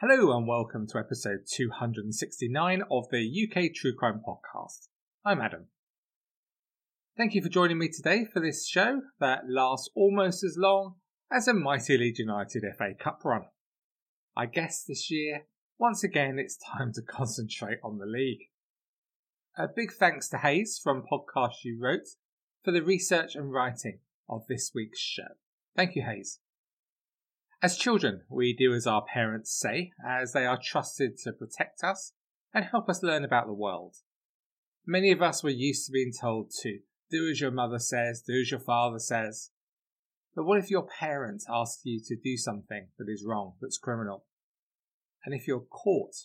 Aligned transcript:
Hello 0.00 0.36
and 0.36 0.48
welcome 0.48 0.88
to 0.88 0.98
episode 0.98 1.46
269 1.48 2.82
of 2.90 3.04
the 3.12 3.46
UK 3.46 3.72
True 3.72 3.94
Crime 3.96 4.20
Podcast. 4.26 4.88
I'm 5.24 5.40
Adam. 5.40 5.66
Thank 7.16 7.34
you 7.34 7.40
for 7.40 7.48
joining 7.48 7.78
me 7.78 7.88
today 7.88 8.24
for 8.24 8.40
this 8.40 8.66
show 8.66 9.02
that 9.20 9.42
lasts 9.48 9.88
almost 9.94 10.42
as 10.42 10.56
long 10.58 10.96
as 11.30 11.46
a 11.46 11.54
mighty 11.54 11.96
Leeds 11.96 12.18
United 12.18 12.64
FA 12.76 12.88
Cup 12.98 13.20
run. 13.24 13.42
I 14.36 14.46
guess 14.46 14.82
this 14.82 15.12
year, 15.12 15.46
once 15.78 16.02
again, 16.02 16.40
it's 16.40 16.58
time 16.58 16.92
to 16.94 17.02
concentrate 17.08 17.78
on 17.84 17.98
the 17.98 18.04
league. 18.04 18.48
A 19.56 19.68
big 19.68 19.92
thanks 19.92 20.28
to 20.30 20.38
Haze 20.38 20.80
from 20.82 21.04
Podcast 21.10 21.52
She 21.60 21.72
Wrote 21.72 22.08
for 22.64 22.72
the 22.72 22.82
research 22.82 23.36
and 23.36 23.52
writing 23.52 24.00
of 24.28 24.42
this 24.48 24.72
week's 24.74 24.98
show. 24.98 25.34
Thank 25.76 25.94
you, 25.94 26.02
Haze. 26.02 26.40
As 27.64 27.78
children, 27.78 28.20
we 28.28 28.52
do 28.52 28.74
as 28.74 28.86
our 28.86 29.06
parents 29.06 29.50
say, 29.58 29.92
as 30.06 30.34
they 30.34 30.44
are 30.44 30.60
trusted 30.62 31.16
to 31.24 31.32
protect 31.32 31.82
us 31.82 32.12
and 32.52 32.66
help 32.66 32.90
us 32.90 33.02
learn 33.02 33.24
about 33.24 33.46
the 33.46 33.54
world. 33.54 33.94
Many 34.86 35.10
of 35.12 35.22
us 35.22 35.42
were 35.42 35.48
used 35.48 35.86
to 35.86 35.92
being 35.92 36.12
told 36.12 36.50
to 36.60 36.80
do 37.10 37.26
as 37.30 37.40
your 37.40 37.50
mother 37.50 37.78
says, 37.78 38.20
do 38.20 38.38
as 38.38 38.50
your 38.50 38.60
father 38.60 38.98
says. 38.98 39.48
But 40.36 40.44
what 40.44 40.58
if 40.58 40.70
your 40.70 40.86
parent 40.86 41.44
asks 41.48 41.80
you 41.86 42.02
to 42.06 42.16
do 42.22 42.36
something 42.36 42.88
that 42.98 43.08
is 43.08 43.24
wrong, 43.26 43.54
that's 43.62 43.78
criminal? 43.78 44.26
And 45.24 45.34
if 45.34 45.48
you're 45.48 45.60
caught, 45.60 46.16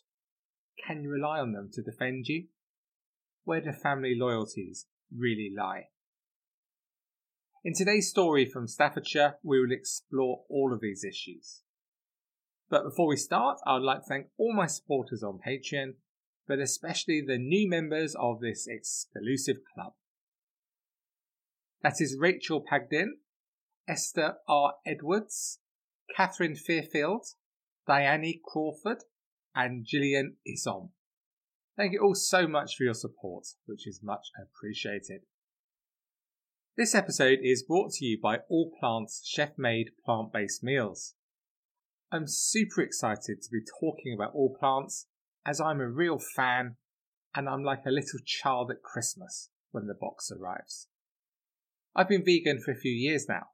can 0.86 1.04
you 1.04 1.10
rely 1.10 1.40
on 1.40 1.54
them 1.54 1.70
to 1.72 1.82
defend 1.82 2.28
you? 2.28 2.48
Where 3.46 3.62
do 3.62 3.72
family 3.72 4.14
loyalties 4.14 4.88
really 5.18 5.54
lie? 5.58 5.86
In 7.62 7.74
today's 7.74 8.10
story 8.10 8.46
from 8.46 8.68
Staffordshire, 8.68 9.36
we 9.44 9.60
will 9.60 9.74
explore 9.74 10.44
all 10.50 10.72
of 10.74 10.80
these 10.80 11.04
issues. 11.04 11.62
But 12.70 12.86
before 12.86 13.08
we 13.08 13.18
start, 13.18 13.60
I 13.66 13.74
would 13.74 13.84
like 13.84 14.04
to 14.04 14.08
thank 14.08 14.28
all 14.38 14.54
my 14.56 14.68
supporters 14.68 15.24
on 15.24 15.42
Patreon, 15.46 15.96
but 16.48 16.60
especially 16.60 17.22
the 17.22 17.38
new 17.38 17.70
members 17.70 18.16
of 18.18 18.40
this 18.40 18.66
exclusive 18.66 19.58
club. 19.74 19.92
That 21.84 21.96
is 22.00 22.16
Rachel 22.18 22.64
Pagdin, 22.64 23.18
Esther 23.90 24.36
R. 24.48 24.76
Edwards, 24.86 25.60
Catherine 26.16 26.56
Fairfield, 26.56 27.26
Diane 27.86 28.36
Crawford, 28.46 29.04
and 29.54 29.86
Gillian 29.86 30.38
Isom. 30.50 30.92
Thank 31.76 31.92
you 31.92 32.00
all 32.00 32.16
so 32.16 32.48
much 32.48 32.78
for 32.78 32.84
your 32.84 32.94
support, 32.94 33.48
which 33.66 33.86
is 33.86 34.00
much 34.02 34.28
appreciated. 34.42 35.24
This 36.80 36.96
episode 36.96 37.40
is 37.44 37.62
brought 37.62 37.92
to 37.96 38.06
you 38.06 38.18
by 38.24 38.38
All 38.48 38.72
Plants 38.80 39.22
chef 39.26 39.58
made 39.58 39.90
plant 40.06 40.32
based 40.32 40.64
meals. 40.64 41.14
I'm 42.10 42.24
super 42.26 42.82
excited 42.82 43.42
to 43.42 43.52
be 43.52 43.60
talking 43.82 44.14
about 44.14 44.34
All 44.34 44.56
Plants 44.58 45.08
as 45.46 45.60
I'm 45.60 45.82
a 45.82 45.90
real 45.90 46.18
fan 46.18 46.78
and 47.36 47.50
I'm 47.50 47.66
like 47.66 47.86
a 47.86 47.92
little 47.92 48.22
child 48.26 48.72
at 48.72 48.82
Christmas 48.82 49.50
when 49.72 49.88
the 49.88 49.94
box 49.94 50.32
arrives. 50.32 50.88
I've 51.98 52.08
been 52.08 52.24
vegan 52.24 52.62
for 52.62 52.72
a 52.72 52.80
few 52.80 52.94
years 52.94 53.26
now, 53.28 53.48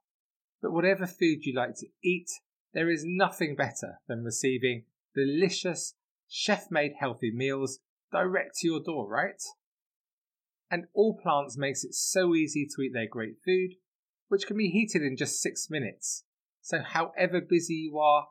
but 0.62 0.70
whatever 0.70 1.04
food 1.04 1.40
you 1.42 1.52
like 1.52 1.74
to 1.78 1.88
eat, 2.04 2.30
there 2.74 2.88
is 2.88 3.02
nothing 3.04 3.56
better 3.56 3.98
than 4.06 4.22
receiving 4.22 4.84
delicious, 5.16 5.94
chef 6.28 6.70
made 6.70 6.92
healthy 7.00 7.32
meals 7.32 7.80
direct 8.12 8.58
to 8.58 8.68
your 8.68 8.80
door, 8.80 9.08
right? 9.08 9.42
And 10.70 10.86
All 10.94 11.16
Plants 11.16 11.56
makes 11.56 11.84
it 11.84 11.94
so 11.94 12.34
easy 12.34 12.66
to 12.66 12.82
eat 12.82 12.92
their 12.92 13.06
great 13.06 13.36
food, 13.44 13.74
which 14.28 14.46
can 14.46 14.56
be 14.56 14.68
heated 14.68 15.02
in 15.02 15.16
just 15.16 15.40
six 15.40 15.68
minutes. 15.70 16.24
So, 16.60 16.80
however 16.80 17.40
busy 17.40 17.74
you 17.74 17.98
are, 17.98 18.28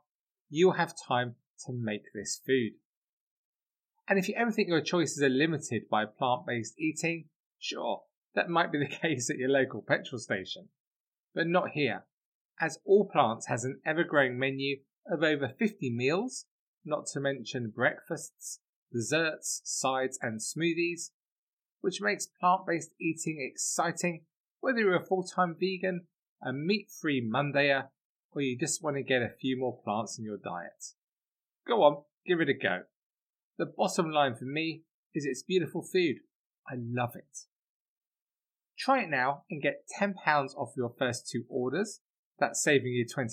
you'll 0.49 0.73
have 0.73 0.93
time 1.07 1.35
to 1.65 1.73
make 1.73 2.11
this 2.13 2.41
food. 2.45 2.73
And 4.07 4.19
if 4.19 4.27
you 4.27 4.35
ever 4.37 4.51
think 4.51 4.67
your 4.67 4.81
choices 4.81 5.23
are 5.23 5.29
limited 5.29 5.89
by 5.89 6.05
plant 6.05 6.45
based 6.45 6.77
eating, 6.77 7.29
sure, 7.57 8.03
that 8.35 8.49
might 8.49 8.71
be 8.71 8.79
the 8.79 8.87
case 9.01 9.29
at 9.29 9.37
your 9.37 9.49
local 9.49 9.81
petrol 9.81 10.19
station. 10.19 10.67
But 11.33 11.47
not 11.47 11.69
here, 11.69 12.03
as 12.59 12.79
All 12.85 13.09
Plants 13.09 13.47
has 13.47 13.63
an 13.63 13.79
ever 13.85 14.03
growing 14.03 14.37
menu 14.37 14.77
of 15.09 15.23
over 15.23 15.53
50 15.57 15.89
meals, 15.91 16.45
not 16.83 17.07
to 17.07 17.19
mention 17.19 17.73
breakfasts, 17.75 18.59
desserts, 18.91 19.61
sides, 19.63 20.19
and 20.21 20.39
smoothies, 20.39 21.11
which 21.85 22.01
makes 22.01 22.25
plant 22.25 22.61
based 22.65 22.89
eating 22.99 23.37
exciting 23.39 24.23
whether 24.59 24.79
you're 24.79 24.95
a 24.95 25.05
full 25.05 25.21
time 25.21 25.55
vegan, 25.59 26.07
a 26.43 26.51
meat 26.51 26.87
free 26.89 27.21
Mondayer, 27.21 27.89
or 28.31 28.41
you 28.41 28.57
just 28.57 28.83
want 28.83 28.95
to 28.95 29.03
get 29.03 29.21
a 29.21 29.29
few 29.39 29.55
more 29.55 29.77
plants 29.83 30.17
in 30.17 30.25
your 30.25 30.39
diet. 30.43 30.83
Go 31.67 31.83
on, 31.83 32.01
give 32.25 32.41
it 32.41 32.49
a 32.49 32.55
go. 32.55 32.79
The 33.59 33.67
bottom 33.67 34.09
line 34.09 34.33
for 34.33 34.45
me 34.45 34.81
is 35.13 35.27
it's 35.27 35.43
beautiful 35.43 35.83
food. 35.83 36.15
I 36.67 36.73
love 36.75 37.11
it. 37.15 37.41
Try 38.79 39.03
it 39.03 39.09
now 39.11 39.43
and 39.51 39.61
get 39.61 39.83
£10 40.01 40.15
off 40.57 40.73
your 40.75 40.91
first 40.97 41.29
two 41.31 41.43
orders. 41.47 41.99
That's 42.39 42.63
saving 42.63 42.93
you 42.93 43.05
£20 43.05 43.27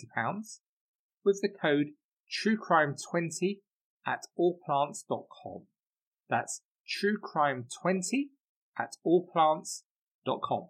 with 1.25 1.41
the 1.41 1.49
code 1.49 1.93
TrueCrime20 2.31 3.61
at 4.07 4.27
allplants.com. 4.39 5.63
That's 6.29 6.61
truecrime20 6.87 8.29
at 8.79 8.97
allplants.com. 9.07 10.69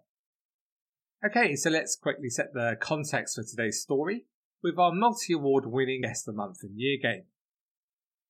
Okay, 1.25 1.55
so 1.55 1.69
let's 1.69 1.95
quickly 1.95 2.29
set 2.29 2.53
the 2.53 2.75
context 2.79 3.35
for 3.35 3.43
today's 3.43 3.81
story 3.81 4.25
with 4.61 4.77
our 4.77 4.91
multi 4.91 5.33
award 5.33 5.65
winning 5.65 6.01
Guest 6.01 6.27
of 6.27 6.33
the 6.33 6.37
Month 6.37 6.57
and 6.63 6.77
Year 6.77 6.97
game. 7.01 7.23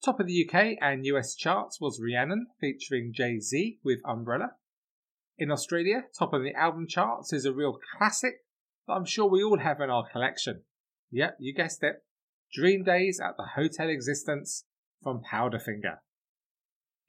Top 0.03 0.19
of 0.19 0.27
the 0.27 0.47
UK 0.47 0.77
and 0.81 1.05
US 1.05 1.33
charts 1.33 1.79
was 1.79 1.99
Rihanna 1.99 2.41
featuring 2.59 3.13
Jay 3.13 3.39
Z 3.39 3.79
with 3.83 3.99
Umbrella. 4.05 4.51
In 5.37 5.49
Australia, 5.49 6.03
top 6.17 6.33
of 6.33 6.43
the 6.43 6.53
album 6.53 6.87
charts 6.87 7.33
is 7.33 7.45
a 7.45 7.53
real 7.53 7.79
classic 7.97 8.45
that 8.85 8.93
I'm 8.93 9.05
sure 9.05 9.29
we 9.29 9.43
all 9.43 9.59
have 9.59 9.79
in 9.79 9.89
our 9.89 10.05
collection. 10.11 10.63
Yep, 11.11 11.37
you 11.39 11.53
guessed 11.53 11.83
it. 11.83 12.03
Dream 12.53 12.83
Days 12.83 13.19
at 13.23 13.37
the 13.37 13.47
Hotel 13.55 13.89
Existence 13.89 14.65
from 15.01 15.21
Powderfinger. 15.31 15.97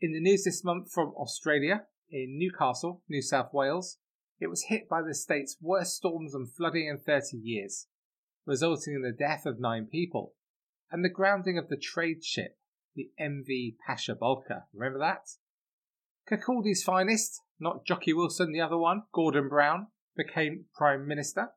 In 0.01 0.13
the 0.13 0.21
news 0.21 0.45
this 0.45 0.65
month 0.65 0.91
from 0.93 1.13
Australia, 1.19 1.83
in 2.11 2.39
Newcastle, 2.39 3.03
New 3.09 3.23
South 3.23 3.53
Wales, 3.53 3.99
it 4.41 4.49
was 4.49 4.65
hit 4.65 4.89
by 4.89 5.03
the 5.03 5.15
state's 5.15 5.57
worst 5.61 5.97
storms 5.97 6.35
and 6.35 6.53
flooding 6.53 6.87
in 6.87 6.99
30 6.99 7.37
years, 7.37 7.87
resulting 8.47 8.95
in 8.95 9.03
the 9.03 9.13
death 9.13 9.47
of 9.47 9.61
nine 9.61 9.87
people 9.87 10.35
and 10.91 11.05
the 11.05 11.09
grounding 11.09 11.59
of 11.59 11.69
the 11.69 11.77
trade 11.77 12.25
ship, 12.25 12.59
the 12.95 13.11
MV 13.21 13.77
Pasha 13.87 14.15
Bulker. 14.15 14.65
Remember 14.73 14.99
that? 14.99 15.29
Kirkcaldy's 16.31 16.83
finest, 16.83 17.41
not 17.59 17.85
Jocky 17.85 18.13
Wilson, 18.13 18.53
the 18.53 18.61
other 18.61 18.79
one, 18.79 19.03
Gordon 19.13 19.49
Brown, 19.49 19.89
became 20.17 20.67
Prime 20.77 21.07
Minister. 21.07 21.51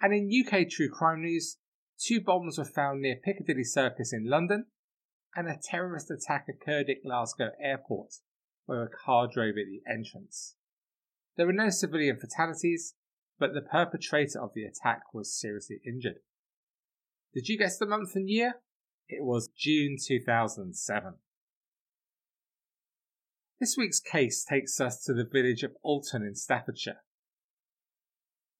And 0.00 0.12
in 0.12 0.30
UK 0.30 0.68
true 0.68 0.88
crime 0.88 1.22
news, 1.22 1.58
two 1.98 2.20
bombs 2.20 2.58
were 2.58 2.64
found 2.64 3.00
near 3.00 3.16
Piccadilly 3.16 3.64
Circus 3.64 4.12
in 4.12 4.28
London 4.28 4.66
and 5.36 5.48
a 5.48 5.58
terrorist 5.62 6.10
attack 6.10 6.46
occurred 6.48 6.88
at 6.88 7.02
Glasgow 7.04 7.50
Airport, 7.60 8.14
where 8.66 8.82
a 8.82 8.88
car 8.88 9.28
drove 9.32 9.56
at 9.58 9.66
the 9.66 9.82
entrance. 9.90 10.56
There 11.36 11.46
were 11.46 11.52
no 11.52 11.70
civilian 11.70 12.18
fatalities, 12.18 12.94
but 13.38 13.54
the 13.54 13.60
perpetrator 13.60 14.40
of 14.40 14.52
the 14.54 14.64
attack 14.64 15.12
was 15.12 15.38
seriously 15.38 15.80
injured. 15.86 16.20
Did 17.34 17.48
you 17.48 17.58
guess 17.58 17.78
the 17.78 17.86
month 17.86 18.14
and 18.14 18.28
year? 18.28 18.54
It 19.08 19.24
was 19.24 19.50
June 19.58 19.96
2007. 20.00 21.14
This 23.60 23.76
week's 23.76 24.00
case 24.00 24.44
takes 24.44 24.80
us 24.80 25.02
to 25.04 25.14
the 25.14 25.24
village 25.24 25.62
of 25.62 25.76
Alton 25.82 26.22
in 26.22 26.34
Staffordshire. 26.34 26.98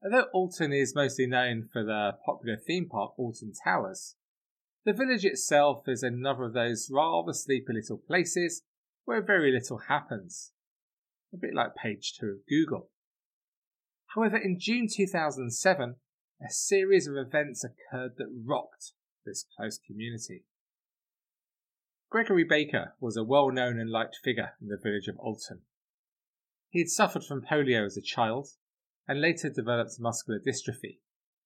Although 0.04 0.28
Alton 0.32 0.72
is 0.72 0.94
mostly 0.94 1.26
known 1.26 1.68
for 1.72 1.82
the 1.82 2.12
popular 2.24 2.56
theme 2.56 2.88
park 2.88 3.18
Alton 3.18 3.52
Towers, 3.64 4.16
the 4.84 4.92
village 4.92 5.24
itself 5.24 5.88
is 5.88 6.02
another 6.02 6.44
of 6.44 6.52
those 6.52 6.90
rather 6.92 7.32
sleepy 7.32 7.72
little 7.72 7.96
places 7.96 8.62
where 9.04 9.22
very 9.22 9.52
little 9.52 9.78
happens. 9.88 10.52
A 11.32 11.36
bit 11.36 11.54
like 11.54 11.74
page 11.74 12.14
2 12.18 12.26
of 12.26 12.46
Google. 12.48 12.90
However, 14.14 14.36
in 14.36 14.58
June 14.60 14.86
2007, 14.88 15.96
a 16.40 16.50
series 16.50 17.06
of 17.06 17.16
events 17.16 17.64
occurred 17.64 18.12
that 18.18 18.42
rocked 18.44 18.92
this 19.26 19.44
close 19.56 19.78
community. 19.78 20.44
Gregory 22.10 22.44
Baker 22.44 22.94
was 23.00 23.16
a 23.16 23.24
well 23.24 23.50
known 23.50 23.78
and 23.78 23.90
liked 23.90 24.18
figure 24.22 24.52
in 24.60 24.68
the 24.68 24.78
village 24.80 25.08
of 25.08 25.18
Alton. 25.18 25.62
He 26.70 26.78
had 26.78 26.88
suffered 26.88 27.24
from 27.24 27.42
polio 27.42 27.84
as 27.84 27.96
a 27.96 28.02
child 28.02 28.50
and 29.08 29.20
later 29.20 29.50
developed 29.50 29.98
muscular 29.98 30.38
dystrophy, 30.38 30.98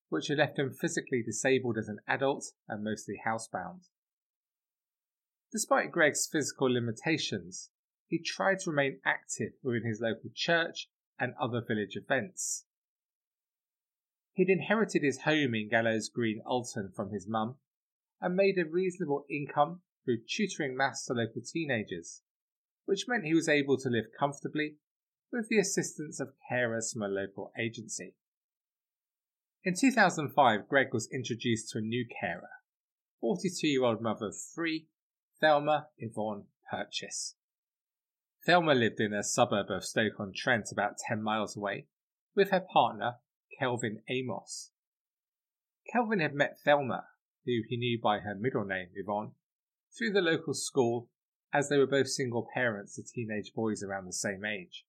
which 0.08 0.28
had 0.28 0.38
left 0.38 0.58
him 0.58 0.70
physically 0.70 1.22
disabled 1.22 1.78
as 1.78 1.88
an 1.88 2.00
adult 2.06 2.52
and 2.68 2.84
mostly 2.84 3.20
housebound. 3.26 3.88
Despite 5.50 5.92
Greg's 5.92 6.26
physical 6.26 6.70
limitations, 6.70 7.70
he 8.06 8.18
tried 8.18 8.60
to 8.60 8.70
remain 8.70 9.00
active 9.04 9.52
within 9.62 9.88
his 9.88 10.00
local 10.00 10.30
church 10.34 10.90
and 11.18 11.34
other 11.40 11.60
village 11.60 11.96
events. 11.96 12.64
He'd 14.32 14.50
inherited 14.50 15.02
his 15.02 15.22
home 15.22 15.54
in 15.54 15.68
Gallows 15.68 16.08
Green, 16.08 16.40
Alton 16.46 16.92
from 16.94 17.10
his 17.10 17.26
mum 17.26 17.56
and 18.20 18.36
made 18.36 18.58
a 18.58 18.64
reasonable 18.64 19.24
income 19.28 19.82
through 20.04 20.24
tutoring 20.28 20.76
maths 20.76 21.06
to 21.06 21.14
local 21.14 21.42
teenagers, 21.42 22.22
which 22.84 23.08
meant 23.08 23.24
he 23.24 23.34
was 23.34 23.48
able 23.48 23.76
to 23.78 23.88
live 23.88 24.06
comfortably 24.18 24.76
with 25.32 25.48
the 25.48 25.58
assistance 25.58 26.20
of 26.20 26.34
carers 26.50 26.92
from 26.92 27.02
a 27.02 27.08
local 27.08 27.52
agency. 27.58 28.14
In 29.64 29.74
2005, 29.74 30.68
Greg 30.68 30.92
was 30.92 31.08
introduced 31.12 31.70
to 31.70 31.78
a 31.78 31.82
new 31.82 32.06
carer, 32.20 32.48
42 33.20 33.66
year 33.66 33.84
old 33.84 34.00
mother 34.00 34.26
of 34.26 34.36
three, 34.54 34.86
Thelma 35.40 35.88
Yvonne 35.98 36.46
Purchase. 36.70 37.36
Thelma 38.44 38.74
lived 38.74 39.00
in 39.00 39.12
a 39.12 39.22
suburb 39.22 39.70
of 39.70 39.84
Stoke-on-Trent 39.84 40.72
about 40.72 40.98
10 41.06 41.22
miles 41.22 41.56
away 41.56 41.86
with 42.34 42.50
her 42.50 42.60
partner, 42.60 43.16
Kelvin 43.58 44.02
Amos. 44.08 44.70
Kelvin 45.92 46.20
had 46.20 46.34
met 46.34 46.58
Thelma, 46.64 47.04
who 47.44 47.60
he 47.68 47.76
knew 47.76 48.00
by 48.02 48.18
her 48.20 48.34
middle 48.34 48.64
name, 48.64 48.88
Yvonne, 48.94 49.32
through 49.96 50.12
the 50.12 50.20
local 50.20 50.54
school 50.54 51.08
as 51.52 51.68
they 51.68 51.78
were 51.78 51.86
both 51.86 52.08
single 52.08 52.48
parents 52.52 52.96
to 52.96 53.02
teenage 53.02 53.52
boys 53.54 53.82
around 53.82 54.06
the 54.06 54.12
same 54.12 54.44
age. 54.44 54.84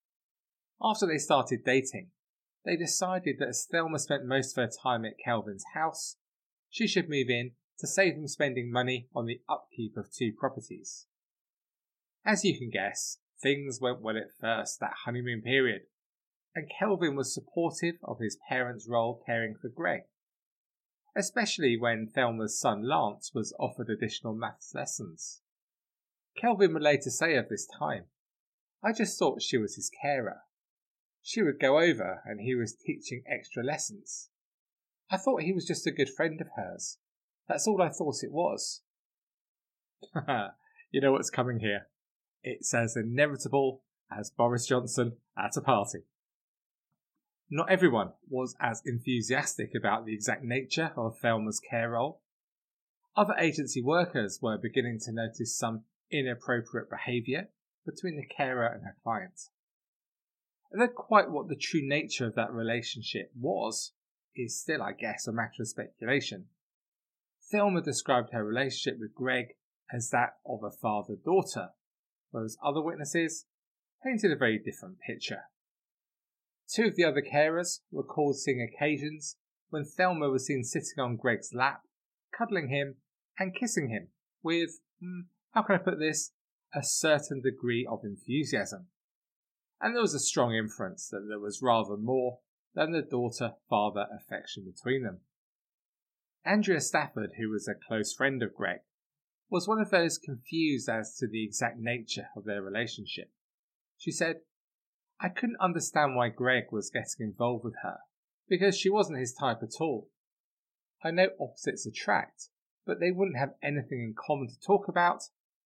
After 0.81 1.05
they 1.05 1.17
started 1.17 1.63
dating, 1.63 2.09
they 2.65 2.75
decided 2.75 3.37
that 3.39 3.49
as 3.49 3.67
Thelma 3.69 3.99
spent 3.99 4.25
most 4.25 4.57
of 4.57 4.63
her 4.63 4.71
time 4.83 5.05
at 5.05 5.19
Kelvin's 5.23 5.63
house, 5.73 6.17
she 6.69 6.87
should 6.87 7.09
move 7.09 7.29
in 7.29 7.51
to 7.79 7.87
save 7.87 8.15
them 8.15 8.27
spending 8.27 8.71
money 8.71 9.07
on 9.15 9.25
the 9.25 9.41
upkeep 9.49 9.97
of 9.97 10.11
two 10.11 10.31
properties. 10.37 11.07
As 12.25 12.43
you 12.43 12.57
can 12.57 12.69
guess, 12.69 13.17
things 13.41 13.79
went 13.81 14.01
well 14.01 14.17
at 14.17 14.37
first 14.39 14.79
that 14.79 14.93
honeymoon 15.05 15.41
period, 15.41 15.83
and 16.55 16.69
Kelvin 16.79 17.15
was 17.15 17.33
supportive 17.33 17.95
of 18.03 18.19
his 18.19 18.37
parents' 18.49 18.87
role 18.89 19.21
caring 19.25 19.55
for 19.59 19.69
Greg 19.69 20.01
especially 21.15 21.77
when 21.77 22.07
Thelma's 22.07 22.59
son 22.59 22.87
Lance 22.87 23.31
was 23.33 23.53
offered 23.59 23.89
additional 23.89 24.33
maths 24.33 24.73
lessons. 24.73 25.41
Kelvin 26.39 26.73
would 26.73 26.81
later 26.83 27.09
say 27.09 27.35
of 27.35 27.49
this 27.49 27.67
time, 27.67 28.05
I 28.83 28.93
just 28.93 29.19
thought 29.19 29.41
she 29.41 29.57
was 29.57 29.75
his 29.75 29.91
carer. 30.01 30.41
She 31.21 31.41
would 31.41 31.59
go 31.59 31.79
over 31.79 32.21
and 32.25 32.39
he 32.39 32.55
was 32.55 32.73
teaching 32.73 33.23
extra 33.27 33.63
lessons. 33.63 34.29
I 35.11 35.17
thought 35.17 35.41
he 35.41 35.51
was 35.51 35.65
just 35.65 35.85
a 35.85 35.91
good 35.91 36.09
friend 36.09 36.39
of 36.39 36.47
hers. 36.55 36.97
That's 37.49 37.67
all 37.67 37.81
I 37.81 37.89
thought 37.89 38.23
it 38.23 38.31
was. 38.31 38.83
you 40.91 41.01
know 41.01 41.11
what's 41.11 41.31
coming 41.31 41.59
here. 41.59 41.87
It's 42.43 42.73
as 42.75 42.95
inevitable 42.95 43.81
as 44.15 44.29
Boris 44.29 44.67
Johnson 44.67 45.13
at 45.35 45.57
a 45.57 45.61
party. 45.61 46.03
Not 47.49 47.71
everyone 47.71 48.11
was 48.29 48.55
as 48.61 48.83
enthusiastic 48.85 49.71
about 49.75 50.05
the 50.05 50.13
exact 50.13 50.43
nature 50.43 50.91
of 50.95 51.17
Thelma's 51.17 51.59
care 51.59 51.89
role. 51.89 52.21
Other 53.17 53.33
agency 53.39 53.81
workers 53.81 54.39
were 54.41 54.59
beginning 54.59 54.99
to 55.05 55.11
notice 55.11 55.57
some 55.57 55.81
inappropriate 56.11 56.89
behaviour 56.91 57.49
between 57.83 58.15
the 58.15 58.27
carer 58.27 58.67
and 58.67 58.83
her 58.83 58.95
client. 59.03 59.49
Although 60.71 60.93
quite 60.93 61.31
what 61.31 61.47
the 61.47 61.55
true 61.55 61.81
nature 61.83 62.27
of 62.27 62.35
that 62.35 62.53
relationship 62.53 63.31
was 63.35 63.93
is 64.35 64.61
still, 64.61 64.83
I 64.83 64.93
guess, 64.93 65.25
a 65.27 65.31
matter 65.31 65.63
of 65.63 65.67
speculation. 65.67 66.45
Thelma 67.51 67.81
described 67.81 68.29
her 68.31 68.43
relationship 68.43 68.99
with 68.99 69.15
Greg 69.15 69.55
as 69.91 70.09
that 70.11 70.35
of 70.45 70.63
a 70.63 70.71
father 70.71 71.15
daughter, 71.23 71.69
whereas 72.31 72.57
other 72.63 72.81
witnesses 72.81 73.45
painted 74.03 74.31
a 74.31 74.37
very 74.37 74.59
different 74.59 74.99
picture. 74.99 75.43
Two 76.71 76.85
of 76.85 76.95
the 76.95 77.03
other 77.03 77.21
carers 77.23 77.79
recalled 77.91 78.37
seeing 78.37 78.61
occasions 78.61 79.37
when 79.69 79.83
Thelma 79.83 80.29
was 80.29 80.45
seen 80.45 80.63
sitting 80.63 80.99
on 80.99 81.17
Greg's 81.17 81.53
lap, 81.53 81.81
cuddling 82.35 82.69
him 82.69 82.97
and 83.39 83.55
kissing 83.55 83.89
him 83.89 84.09
with, 84.43 84.81
hmm, 85.01 85.21
how 85.51 85.63
can 85.63 85.75
I 85.75 85.79
put 85.79 85.99
this, 85.99 86.31
a 86.73 86.83
certain 86.83 87.41
degree 87.41 87.87
of 87.89 88.03
enthusiasm. 88.03 88.87
And 89.81 89.95
there 89.95 90.01
was 90.01 90.13
a 90.13 90.19
strong 90.19 90.53
inference 90.53 91.07
that 91.09 91.25
there 91.27 91.39
was 91.39 91.61
rather 91.61 91.97
more 91.97 92.39
than 92.75 92.91
the 92.91 93.01
daughter 93.01 93.53
father 93.69 94.05
affection 94.15 94.65
between 94.65 95.03
them. 95.03 95.21
Andrea 96.45 96.79
Stafford, 96.79 97.31
who 97.37 97.49
was 97.49 97.67
a 97.67 97.73
close 97.73 98.13
friend 98.13 98.41
of 98.41 98.53
Greg, 98.53 98.79
was 99.49 99.67
one 99.67 99.79
of 99.79 99.89
those 99.89 100.17
confused 100.17 100.87
as 100.89 101.15
to 101.17 101.27
the 101.27 101.43
exact 101.43 101.79
nature 101.79 102.27
of 102.35 102.45
their 102.45 102.61
relationship. 102.61 103.31
She 103.97 104.11
said, 104.11 104.41
I 105.19 105.29
couldn't 105.29 105.59
understand 105.59 106.15
why 106.15 106.29
Greg 106.29 106.65
was 106.71 106.89
getting 106.89 107.27
involved 107.27 107.65
with 107.65 107.75
her, 107.83 107.97
because 108.47 108.77
she 108.77 108.89
wasn't 108.89 109.19
his 109.19 109.33
type 109.33 109.61
at 109.61 109.81
all. 109.81 110.09
I 111.03 111.11
know 111.11 111.29
opposites 111.39 111.85
attract, 111.85 112.47
but 112.85 112.99
they 112.99 113.11
wouldn't 113.11 113.37
have 113.37 113.55
anything 113.61 113.99
in 113.99 114.15
common 114.17 114.47
to 114.47 114.59
talk 114.59 114.87
about 114.87 115.23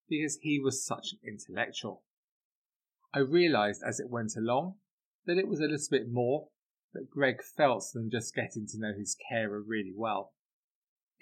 because 0.09 0.39
he 0.41 0.59
was 0.59 0.85
such 0.85 1.13
an 1.13 1.19
intellectual. 1.27 2.03
I 3.13 3.19
realised 3.19 3.83
as 3.87 3.99
it 3.99 4.09
went 4.09 4.35
along 4.35 4.75
that 5.25 5.37
it 5.37 5.47
was 5.47 5.59
a 5.59 5.63
little 5.63 5.87
bit 5.89 6.11
more 6.11 6.47
that 6.93 7.09
Greg 7.09 7.43
felt 7.43 7.85
than 7.93 8.09
just 8.09 8.35
getting 8.35 8.67
to 8.67 8.79
know 8.79 8.93
his 8.97 9.15
carer 9.29 9.61
really 9.61 9.93
well. 9.95 10.33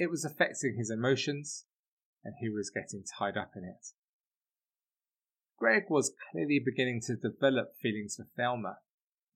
It 0.01 0.09
was 0.09 0.25
affecting 0.25 0.77
his 0.77 0.89
emotions, 0.89 1.67
and 2.23 2.33
he 2.39 2.49
was 2.49 2.71
getting 2.71 3.03
tied 3.03 3.37
up 3.37 3.51
in 3.55 3.63
it. 3.63 3.89
Greg 5.59 5.91
was 5.91 6.15
clearly 6.31 6.57
beginning 6.57 7.01
to 7.01 7.15
develop 7.15 7.75
feelings 7.79 8.15
for 8.15 8.25
Thelma, 8.35 8.79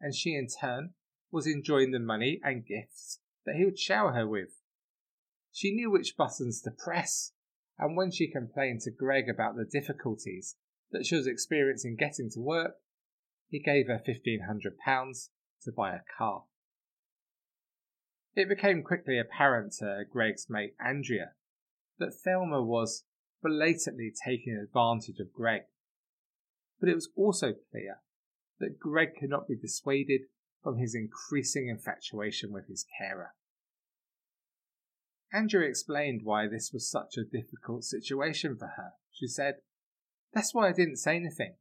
and 0.02 0.16
she 0.16 0.34
in 0.34 0.48
turn 0.48 0.96
was 1.30 1.46
enjoying 1.46 1.92
the 1.92 2.00
money 2.00 2.42
and 2.44 2.66
gifts 2.66 3.20
that 3.46 3.58
he 3.58 3.64
would 3.64 3.78
shower 3.78 4.14
her 4.14 4.28
with. 4.28 4.64
She 5.52 5.72
knew 5.72 5.92
which 5.92 6.18
buttons 6.18 6.64
to 6.64 6.72
press, 6.72 7.34
and 7.78 7.96
when 7.96 8.10
she 8.10 8.28
complained 8.28 8.82
to 8.82 8.92
Greg 8.92 9.30
about 9.30 9.56
the 9.56 9.66
difficulties 9.66 10.56
that 10.90 11.06
she 11.06 11.16
was 11.16 11.28
experiencing 11.28 11.96
getting 11.96 12.32
to 12.32 12.40
work, 12.40 12.78
he 13.50 13.60
gave 13.60 13.86
her 13.86 14.02
£1,500 14.04 15.30
to 15.62 15.72
buy 15.72 15.94
a 15.94 16.02
car. 16.18 16.46
It 18.36 18.50
became 18.50 18.84
quickly 18.84 19.18
apparent 19.18 19.74
to 19.80 20.04
Greg's 20.12 20.48
mate 20.50 20.76
Andrea 20.80 21.32
that 22.00 22.14
Thelma 22.14 22.62
was 22.62 23.06
blatantly 23.42 24.12
taking 24.26 24.56
advantage 24.56 25.20
of 25.20 25.34
Greg 25.34 25.64
but 26.80 26.90
it 26.90 26.96
was 26.96 27.10
also 27.16 27.54
clear 27.72 28.00
that 28.60 28.80
Greg 28.80 29.16
could 29.20 29.30
not 29.30 29.48
be 29.48 29.56
dissuaded 29.56 30.22
from 30.62 30.78
his 30.78 30.96
increasing 30.96 31.68
infatuation 31.68 32.52
with 32.52 32.68
his 32.68 32.86
carer. 33.00 33.34
Andrea 35.34 35.68
explained 35.68 36.22
why 36.24 36.48
this 36.48 36.72
was 36.72 36.90
such 36.90 37.18
a 37.18 37.24
difficult 37.24 37.84
situation 37.84 38.56
for 38.58 38.68
her. 38.78 38.92
She 39.12 39.28
said, 39.28 39.56
That's 40.34 40.54
why 40.54 40.70
I 40.70 40.74
didn't 40.74 40.98
say 40.98 41.16
anything, 41.16 41.56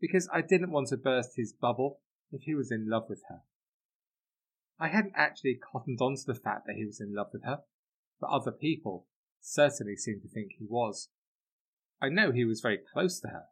because 0.00 0.28
I 0.32 0.40
didn't 0.40 0.72
want 0.72 0.88
to 0.88 0.96
burst 0.96 1.32
his 1.36 1.52
bubble 1.52 2.00
if 2.32 2.42
he 2.42 2.54
was 2.54 2.72
in 2.72 2.88
love 2.88 3.04
with 3.08 3.22
her. 3.28 3.40
I 4.78 4.88
hadn't 4.88 5.14
actually 5.16 5.58
cottoned 5.72 5.98
on 6.00 6.16
to 6.16 6.24
the 6.26 6.34
fact 6.34 6.66
that 6.66 6.76
he 6.76 6.84
was 6.84 7.00
in 7.00 7.14
love 7.14 7.28
with 7.32 7.44
her, 7.44 7.60
but 8.20 8.30
other 8.30 8.52
people 8.52 9.06
certainly 9.40 9.96
seemed 9.96 10.22
to 10.22 10.28
think 10.28 10.52
he 10.58 10.66
was. 10.68 11.08
I 12.00 12.08
know 12.08 12.32
he 12.32 12.44
was 12.44 12.60
very 12.60 12.80
close 12.92 13.20
to 13.20 13.28
her, 13.28 13.44